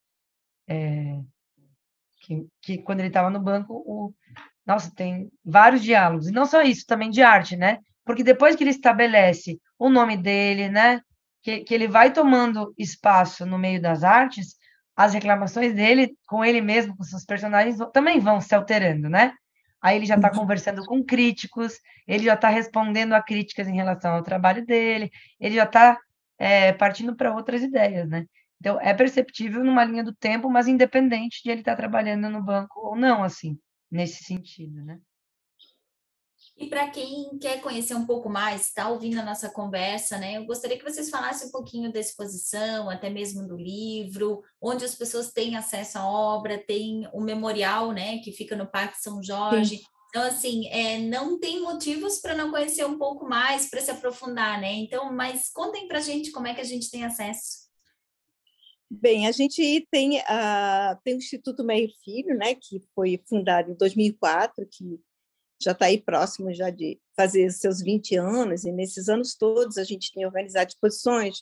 [0.68, 1.20] É,
[2.22, 4.14] que, que, quando ele estava no banco, o,
[4.66, 6.28] nossa, tem vários diálogos.
[6.28, 7.80] E não só isso, também de arte, né?
[8.06, 11.02] Porque depois que ele estabelece o nome dele, né?
[11.42, 14.56] Que, que ele vai tomando espaço no meio das artes,
[14.96, 19.34] as reclamações dele com ele mesmo, com seus personagens, também vão se alterando, né?
[19.82, 24.14] Aí ele já está conversando com críticos, ele já está respondendo a críticas em relação
[24.14, 25.98] ao trabalho dele, ele já está
[26.38, 28.26] é, partindo para outras ideias, né?
[28.60, 32.44] Então, é perceptível numa linha do tempo, mas independente de ele estar tá trabalhando no
[32.44, 33.58] banco ou não, assim,
[33.90, 35.00] nesse sentido, né?
[36.62, 40.38] E para quem quer conhecer um pouco mais, está ouvindo a nossa conversa, né?
[40.38, 44.94] Eu gostaria que vocês falassem um pouquinho da exposição, até mesmo do livro, onde as
[44.94, 49.78] pessoas têm acesso à obra, tem o memorial, né, que fica no Parque São Jorge.
[49.78, 49.84] Sim.
[50.10, 54.62] Então, assim, é, não tem motivos para não conhecer um pouco mais, para se aprofundar,
[54.62, 54.72] né?
[54.74, 57.72] Então, mas contem para a gente como é que a gente tem acesso.
[58.88, 63.76] Bem, a gente tem, uh, tem o Instituto Meio Filho, né, que foi fundado em
[63.76, 65.00] 2004, que
[65.64, 69.84] já está aí próximo já de fazer seus 20 anos, e nesses anos todos a
[69.84, 71.42] gente tem organizado exposições,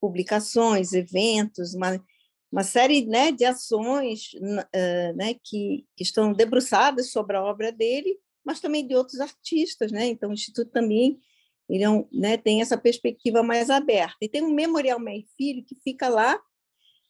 [0.00, 2.02] publicações, eventos, uma,
[2.50, 8.18] uma série né, de ações uh, né, que, que estão debruçadas sobre a obra dele,
[8.44, 9.92] mas também de outros artistas.
[9.92, 10.06] Né?
[10.06, 11.20] Então, o Instituto também
[11.68, 14.16] ele é um, né, tem essa perspectiva mais aberta.
[14.20, 16.40] E tem um Memorial Meio Filho que fica lá,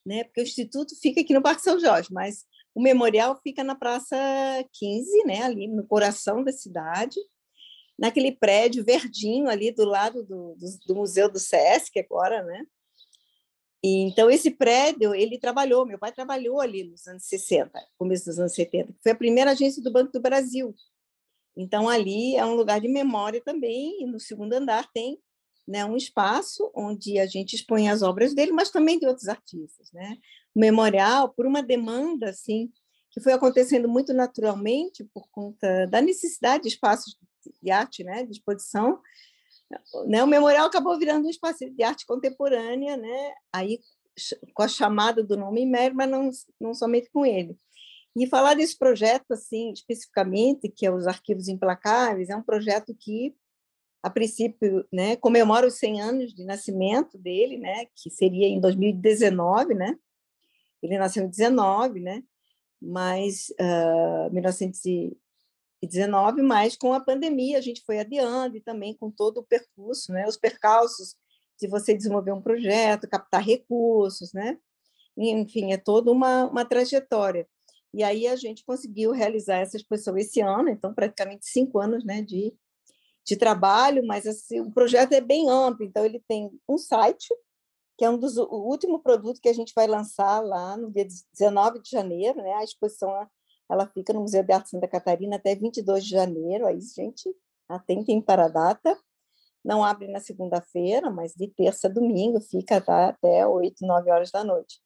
[0.05, 2.45] né, porque o Instituto fica aqui no Parque São Jorge, mas
[2.75, 4.17] o memorial fica na Praça
[4.73, 7.19] 15, né, ali no coração da cidade,
[7.99, 12.65] naquele prédio verdinho ali do lado do, do, do Museu do Sesc agora, né?
[13.83, 18.39] E, então esse prédio ele trabalhou, meu pai trabalhou ali nos anos 60, começo dos
[18.39, 20.75] anos 70, foi a primeira agência do Banco do Brasil.
[21.57, 25.19] Então ali é um lugar de memória também, e no segundo andar tem
[25.71, 29.93] né, um espaço onde a gente expõe as obras dele, mas também de outros artistas,
[29.93, 30.19] né?
[30.53, 32.73] O memorial, por uma demanda assim
[33.11, 37.17] que foi acontecendo muito naturalmente por conta da necessidade de espaços
[37.63, 39.01] de arte, né, de exposição,
[40.07, 43.81] né, o memorial acabou virando um espaço de arte contemporânea, né, aí
[44.55, 47.57] com a chamada do nome Mer, mas não, não somente com ele.
[48.17, 53.35] E falar desse projeto assim especificamente, que é os Arquivos Implacáveis, é um projeto que
[54.03, 59.75] a princípio, né, comemora os 100 anos de nascimento dele, né, que seria em 2019,
[59.75, 59.99] né?
[60.83, 62.23] Ele nasceu em 19, né?
[62.81, 69.39] Mas uh, 1919, mas com a pandemia a gente foi adiando e também com todo
[69.39, 70.27] o percurso, né?
[70.27, 71.17] Os percalços
[71.61, 74.59] de você desenvolver um projeto, captar recursos, né?
[75.17, 77.47] Enfim, é toda uma, uma trajetória.
[77.93, 82.23] E aí a gente conseguiu realizar essa exposição esse ano, então praticamente cinco anos, né,
[82.23, 82.55] de
[83.31, 87.33] de trabalho, mas assim, o projeto é bem amplo, então ele tem um site,
[87.97, 91.07] que é um dos o último produto que a gente vai lançar lá no dia
[91.33, 92.55] 19 de janeiro, né?
[92.55, 93.11] A exposição
[93.71, 97.33] ela fica no Museu de Arte Santa Catarina até 22 de janeiro, aí gente,
[97.69, 98.99] atentem para a data.
[99.65, 104.31] Não abre na segunda-feira, mas de terça a domingo fica tá, até 8, 9 horas
[104.31, 104.81] da noite.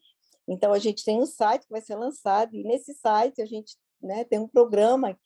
[0.46, 3.76] Então a gente tem um site que vai ser lançado e nesse site a gente
[4.02, 5.16] né, tem um programa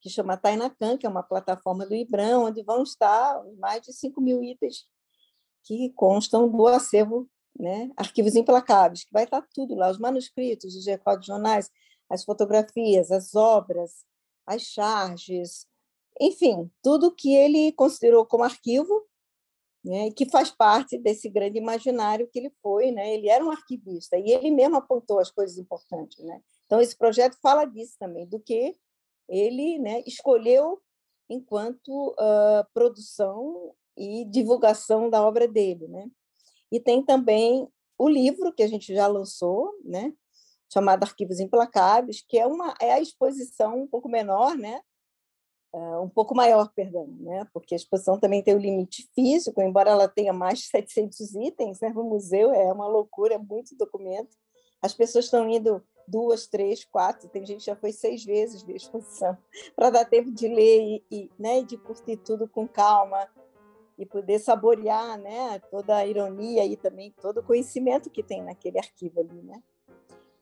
[0.00, 4.20] que chama Tainacan, que é uma plataforma do IBRAM, onde vão estar mais de 5
[4.20, 4.86] mil itens
[5.62, 7.28] que constam do acervo,
[7.58, 11.70] né, arquivos implacáveis, que vai estar tudo lá, os manuscritos, os recordes jornais,
[12.08, 14.04] as fotografias, as obras,
[14.46, 15.66] as charges,
[16.20, 19.06] enfim, tudo que ele considerou como arquivo,
[19.84, 23.14] né, que faz parte desse grande imaginário que ele foi, né?
[23.14, 26.42] Ele era um arquivista e ele mesmo apontou as coisas importantes, né?
[26.66, 28.76] Então esse projeto fala disso também, do que
[29.30, 30.82] ele né, escolheu
[31.28, 35.86] enquanto uh, produção e divulgação da obra dele.
[35.86, 36.10] Né?
[36.72, 40.12] E tem também o livro que a gente já lançou, né,
[40.72, 44.80] chamado Arquivos Implacáveis, que é, uma, é a exposição um pouco menor, né,
[45.74, 49.90] uh, um pouco maior, perdão, né, porque a exposição também tem o limite físico, embora
[49.90, 54.34] ela tenha mais de 700 itens, né, o museu é uma loucura, é muito documento.
[54.80, 58.74] As pessoas estão indo duas, três, quatro, tem gente que já foi seis vezes ver
[58.74, 59.38] a exposição,
[59.76, 63.28] para dar tempo de ler e, e, né, de curtir tudo com calma
[63.96, 68.78] e poder saborear né, toda a ironia e também todo o conhecimento que tem naquele
[68.78, 69.42] arquivo ali.
[69.42, 69.62] Né?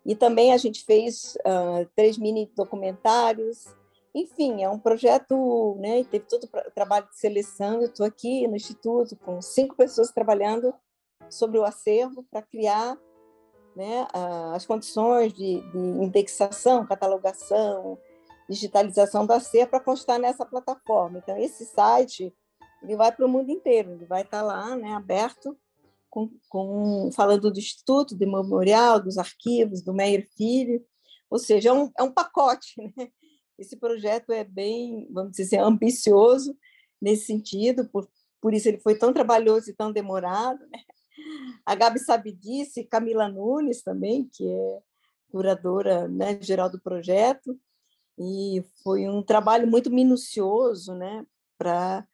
[0.07, 3.67] E também a gente fez uh, três mini documentários,
[4.15, 8.57] enfim, é um projeto, né, teve todo o trabalho de seleção, eu estou aqui no
[8.57, 10.73] Instituto com cinco pessoas trabalhando
[11.29, 12.99] sobre o acervo para criar
[13.79, 14.09] né,
[14.53, 17.97] as condições de, de indexação, catalogação,
[18.51, 21.19] digitalização da CEA para constar nessa plataforma.
[21.19, 22.35] Então, esse site
[22.83, 25.57] ele vai para o mundo inteiro, ele vai estar lá, né, aberto,
[26.11, 30.85] com, com, falando do Instituto, do Memorial, dos arquivos, do Meyer Filho,
[31.31, 32.75] ou seja, é um, é um pacote.
[32.97, 33.11] Né?
[33.57, 36.57] Esse projeto é bem, vamos dizer, assim, ambicioso
[37.01, 38.09] nesse sentido, por,
[38.41, 40.61] por isso ele foi tão trabalhoso e tão demorado.
[40.67, 40.81] Né?
[41.65, 44.79] A Gabi sabe disso, Camila Nunes também, que é
[45.31, 47.59] curadora né, geral do projeto,
[48.19, 51.25] e foi um trabalho muito minucioso né,
[51.57, 52.07] para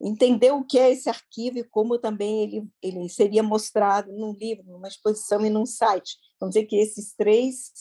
[0.00, 4.64] entender o que é esse arquivo e como também ele, ele seria mostrado num livro,
[4.70, 6.16] numa exposição e num site.
[6.38, 7.72] Vamos dizer que esses três,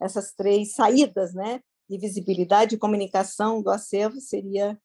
[0.00, 4.78] essas três saídas né, de visibilidade e comunicação do acervo seria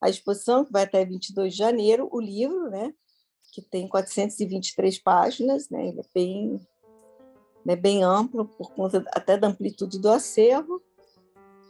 [0.00, 2.92] a exposição, que vai até 22 de janeiro, o livro, né,
[3.52, 6.60] que tem 423 páginas, né, ele é bem,
[7.64, 10.82] né, bem amplo, por conta até da amplitude do acervo,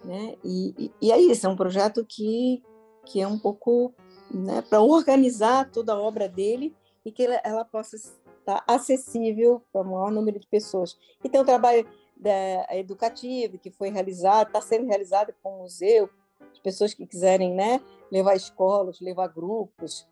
[0.04, 2.62] né, e, e é isso, é um projeto que,
[3.06, 3.94] que é um pouco
[4.30, 9.82] né, para organizar toda a obra dele e que ela, ela possa estar acessível para
[9.82, 10.96] o maior número de pessoas.
[11.22, 16.10] E tem um trabalho da, educativo que foi realizado, está sendo realizado com o museu,
[16.52, 20.06] as pessoas que quiserem né, levar escolas, levar grupos,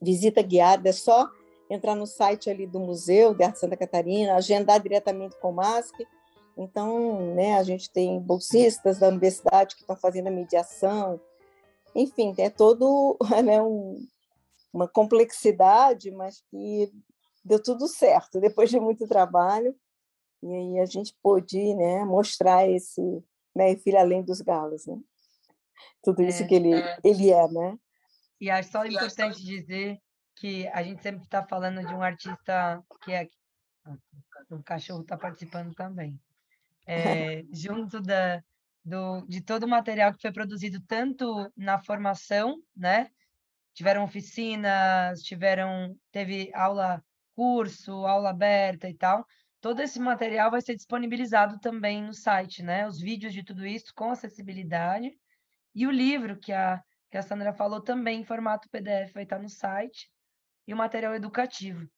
[0.00, 1.30] visita guiada, é só
[1.70, 6.06] entrar no site ali do Museu de Arte Santa Catarina, agendar diretamente com o MASC.
[6.56, 11.20] Então, né, a gente tem bolsistas da universidade que estão fazendo a mediação,
[11.94, 14.06] enfim, é todo né, um,
[14.72, 16.92] uma complexidade, mas que
[17.44, 19.74] deu tudo certo depois de muito trabalho.
[20.42, 23.00] E aí a gente pôde né, mostrar esse
[23.54, 24.98] né, filho além dos galos, né?
[26.02, 26.98] Tudo isso é, que ele é.
[27.02, 27.78] ele é, né?
[28.44, 29.98] E acho só importante dizer
[30.36, 33.26] que a gente sempre está falando de um artista que é
[34.50, 36.20] o cachorro está participando também.
[36.86, 38.44] É, junto da,
[38.84, 43.08] do, de todo o material que foi produzido tanto na formação, né?
[43.72, 47.02] Tiveram oficinas, tiveram, teve aula,
[47.34, 49.26] curso, aula aberta e tal.
[49.58, 52.86] Todo esse material vai ser disponibilizado também no site, né?
[52.86, 55.18] Os vídeos de tudo isso com acessibilidade.
[55.74, 56.84] E o livro que a,
[57.14, 60.10] que a Sandra falou também em formato PDF vai estar no site.
[60.66, 61.88] E o material educativo.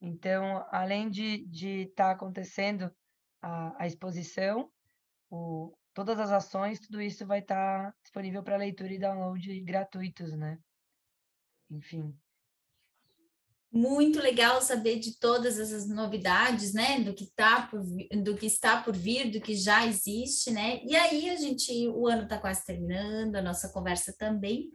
[0.00, 1.44] Então, além de
[1.82, 2.92] estar tá acontecendo
[3.40, 4.68] a, a exposição,
[5.30, 10.32] o, todas as ações, tudo isso vai estar tá disponível para leitura e download gratuitos,
[10.36, 10.58] né?
[11.70, 12.12] Enfim.
[13.74, 17.00] Muito legal saber de todas essas novidades, né?
[17.00, 17.82] Do que tá por,
[18.22, 20.80] do que está por vir, do que já existe, né?
[20.84, 24.70] E aí a gente, o ano está quase terminando, a nossa conversa também.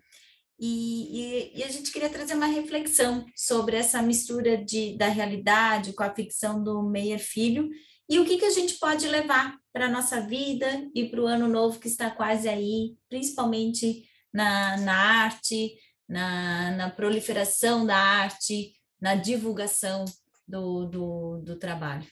[0.60, 5.94] E, e, e, a gente queria trazer uma reflexão sobre essa mistura de, da realidade
[5.94, 7.70] com a ficção do Meyer Filho
[8.10, 11.28] e o que, que a gente pode levar para a nossa vida e para o
[11.28, 15.78] ano novo que está quase aí, principalmente na, na arte,
[16.10, 20.06] na, na proliferação da arte, na divulgação
[20.48, 22.08] do, do, do trabalho?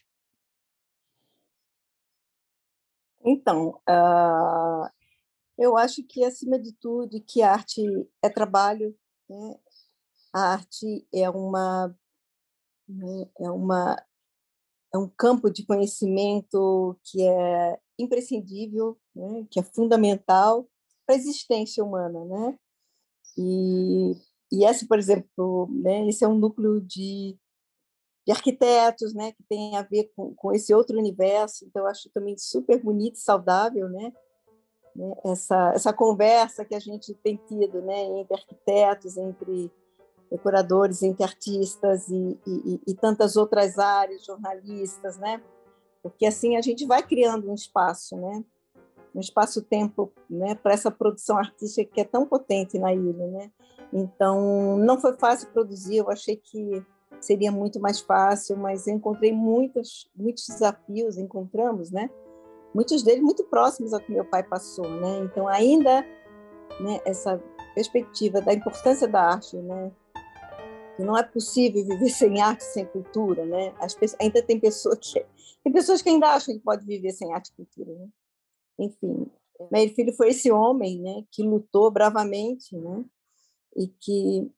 [3.26, 4.90] Então, uh,
[5.58, 7.82] eu acho que, acima de tudo, que a arte
[8.24, 8.98] é trabalho,
[9.30, 9.60] né?
[10.34, 11.96] a arte é uma,
[12.88, 13.30] né?
[13.40, 13.98] é uma
[14.94, 19.46] é um campo de conhecimento que é imprescindível, né?
[19.52, 20.68] que é fundamental
[21.06, 22.60] para a existência humana, né?
[23.38, 24.16] E,
[24.52, 26.08] e esse, por exemplo, né?
[26.08, 27.38] Esse é um núcleo de,
[28.26, 29.32] de arquitetos, né?
[29.34, 31.66] Que tem a ver com, com esse outro universo.
[31.66, 34.14] Então, eu acho também super bonito e saudável, né?
[34.96, 35.14] né?
[35.26, 38.04] Essa essa conversa que a gente tem tido, né?
[38.20, 39.72] Entre arquitetos, entre
[40.32, 45.42] decoradores, entre artistas e, e, e, tantas outras áreas, jornalistas, né?
[46.02, 48.44] Porque assim a gente vai criando um espaço, né?
[49.16, 50.56] Um espaço-tempo, né?
[50.56, 53.52] Para essa produção artística que é tão potente na ilha, né?
[53.92, 55.98] Então não foi fácil produzir.
[55.98, 56.84] Eu achei que
[57.20, 62.10] seria muito mais fácil, mas encontrei muitos muitos desafios, encontramos, né?
[62.74, 65.20] Muitos deles muito próximos ao que meu pai passou, né?
[65.20, 66.02] Então ainda,
[66.82, 67.00] né?
[67.06, 67.42] Essa
[67.74, 69.92] perspectiva da importância da arte, né?
[70.98, 73.74] que não é possível viver sem arte, sem cultura, né?
[73.80, 75.26] As pessoas, ainda tem pessoas que
[75.64, 78.08] tem pessoas que ainda acham que pode viver sem arte e cultura, né?
[78.80, 79.28] Enfim,
[79.72, 83.04] meu filho foi esse homem, né, que lutou bravamente, né?
[83.78, 84.52] E que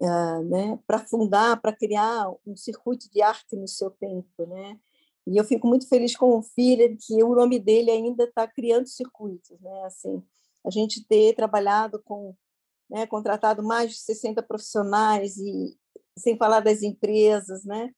[0.00, 4.78] uh, né, para fundar, para criar um circuito de arte no seu tempo, né?
[5.26, 8.86] E eu fico muito feliz com o filho que o nome dele ainda está criando
[8.86, 9.84] circuitos, né?
[9.84, 10.22] Assim,
[10.64, 12.34] a gente ter trabalhado com
[12.88, 15.76] né, contratado mais de 60 profissionais e
[16.18, 17.92] sem falar das empresas, né?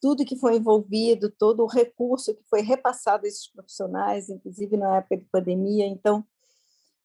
[0.00, 4.98] tudo que foi envolvido, todo o recurso que foi repassado a esses profissionais, inclusive na
[4.98, 5.86] época de pandemia.
[5.86, 6.24] Então,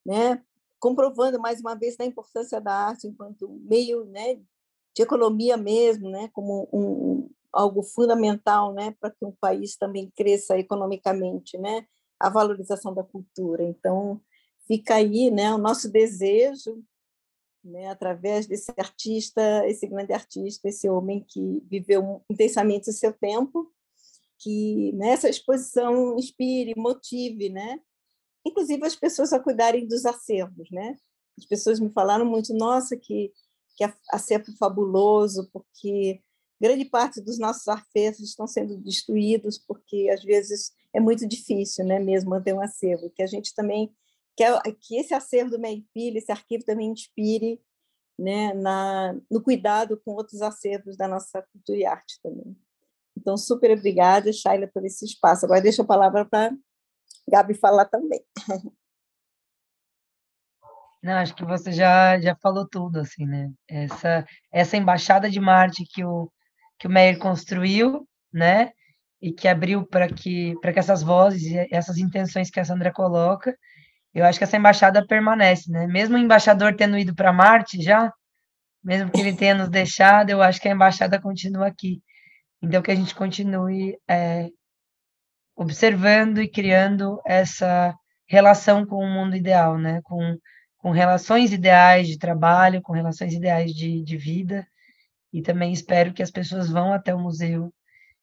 [0.06, 0.44] né,
[0.84, 4.36] comprovando mais uma vez a importância da arte enquanto meio né,
[4.94, 10.60] de economia mesmo, né, como um, algo fundamental né, para que um país também cresça
[10.60, 11.88] economicamente, né,
[12.20, 13.64] a valorização da cultura.
[13.64, 14.20] Então,
[14.68, 16.84] fica aí né, o nosso desejo
[17.64, 23.72] né, através desse artista, esse grande artista, esse homem que viveu intensamente o seu tempo,
[24.38, 27.80] que nessa exposição inspire, motive, né,
[28.46, 30.98] inclusive as pessoas a cuidarem dos acervos, né?
[31.38, 33.32] As pessoas me falaram muito, nossa, que
[33.76, 36.22] que acervo fabuloso, porque
[36.62, 42.00] grande parte dos nossos acervos estão sendo destruídos, porque às vezes é muito difícil, né,
[42.00, 43.92] mesmo manter um acervo, que a gente também
[44.36, 47.60] quer que esse acervo do Meio Filho, esse arquivo também inspire
[48.18, 52.56] né, na, no cuidado com outros acervos da nossa cultura e arte também.
[53.18, 55.46] Então, super obrigada, Shaila, por esse espaço.
[55.46, 56.56] Agora deixo a palavra para
[57.30, 58.24] Gabi falar também.
[61.02, 63.52] Não, acho que você já, já falou tudo, assim, né?
[63.68, 66.32] Essa, essa embaixada de Marte que o,
[66.80, 68.72] que o Meyer construiu, né?
[69.22, 73.58] E que abriu para que, que essas vozes essas intenções que a Sandra coloca,
[74.14, 75.88] eu acho que essa embaixada permanece, né?
[75.88, 78.14] Mesmo o embaixador tendo ido para Marte já,
[78.84, 82.02] mesmo que ele tenha nos deixado, eu acho que a embaixada continua aqui.
[82.62, 84.50] Então, que a gente continue é,
[85.56, 87.96] observando e criando essa
[88.26, 90.02] relação com o mundo ideal, né?
[90.04, 90.38] Com,
[90.78, 94.66] com relações ideais de trabalho, com relações ideais de, de vida.
[95.32, 97.74] E também espero que as pessoas vão até o museu,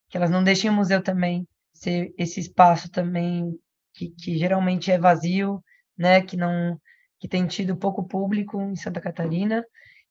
[0.09, 3.59] que elas não deixem o museu também ser esse espaço também
[3.95, 5.63] que, que geralmente é vazio,
[5.97, 6.21] né?
[6.23, 6.79] Que não
[7.19, 9.63] que tem tido pouco público em Santa Catarina.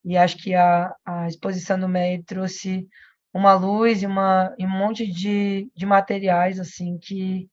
[0.06, 2.88] E acho que a, a exposição do MEI trouxe
[3.34, 7.48] uma luz e, uma, e um monte de, de materiais assim que,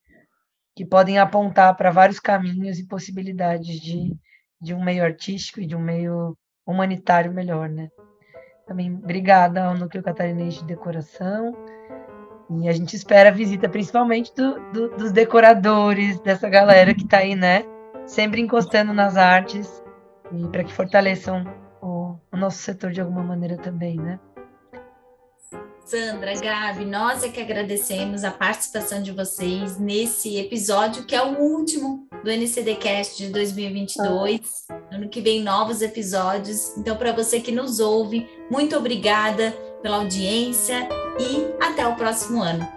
[0.75, 4.15] que podem apontar para vários caminhos e possibilidades de,
[4.61, 7.89] de um meio artístico e de um meio humanitário melhor, né?
[8.65, 11.55] Também obrigada ao Núcleo Catarinense de Decoração.
[12.49, 17.19] E a gente espera a visita, principalmente do, do, dos decoradores, dessa galera que está
[17.19, 17.63] aí, né?
[18.05, 19.83] Sempre encostando nas artes
[20.31, 21.43] e para que fortaleçam
[21.81, 24.19] o, o nosso setor de alguma maneira também, né?
[25.87, 31.39] Sandra, Gabi, nós é que agradecemos a participação de vocês nesse episódio, que é o
[31.39, 34.65] último do NCDcast de 2022.
[34.91, 36.75] Ano que vem, novos episódios.
[36.77, 40.89] Então, para você que nos ouve, muito obrigada pela audiência
[41.21, 42.76] e até o próximo ano.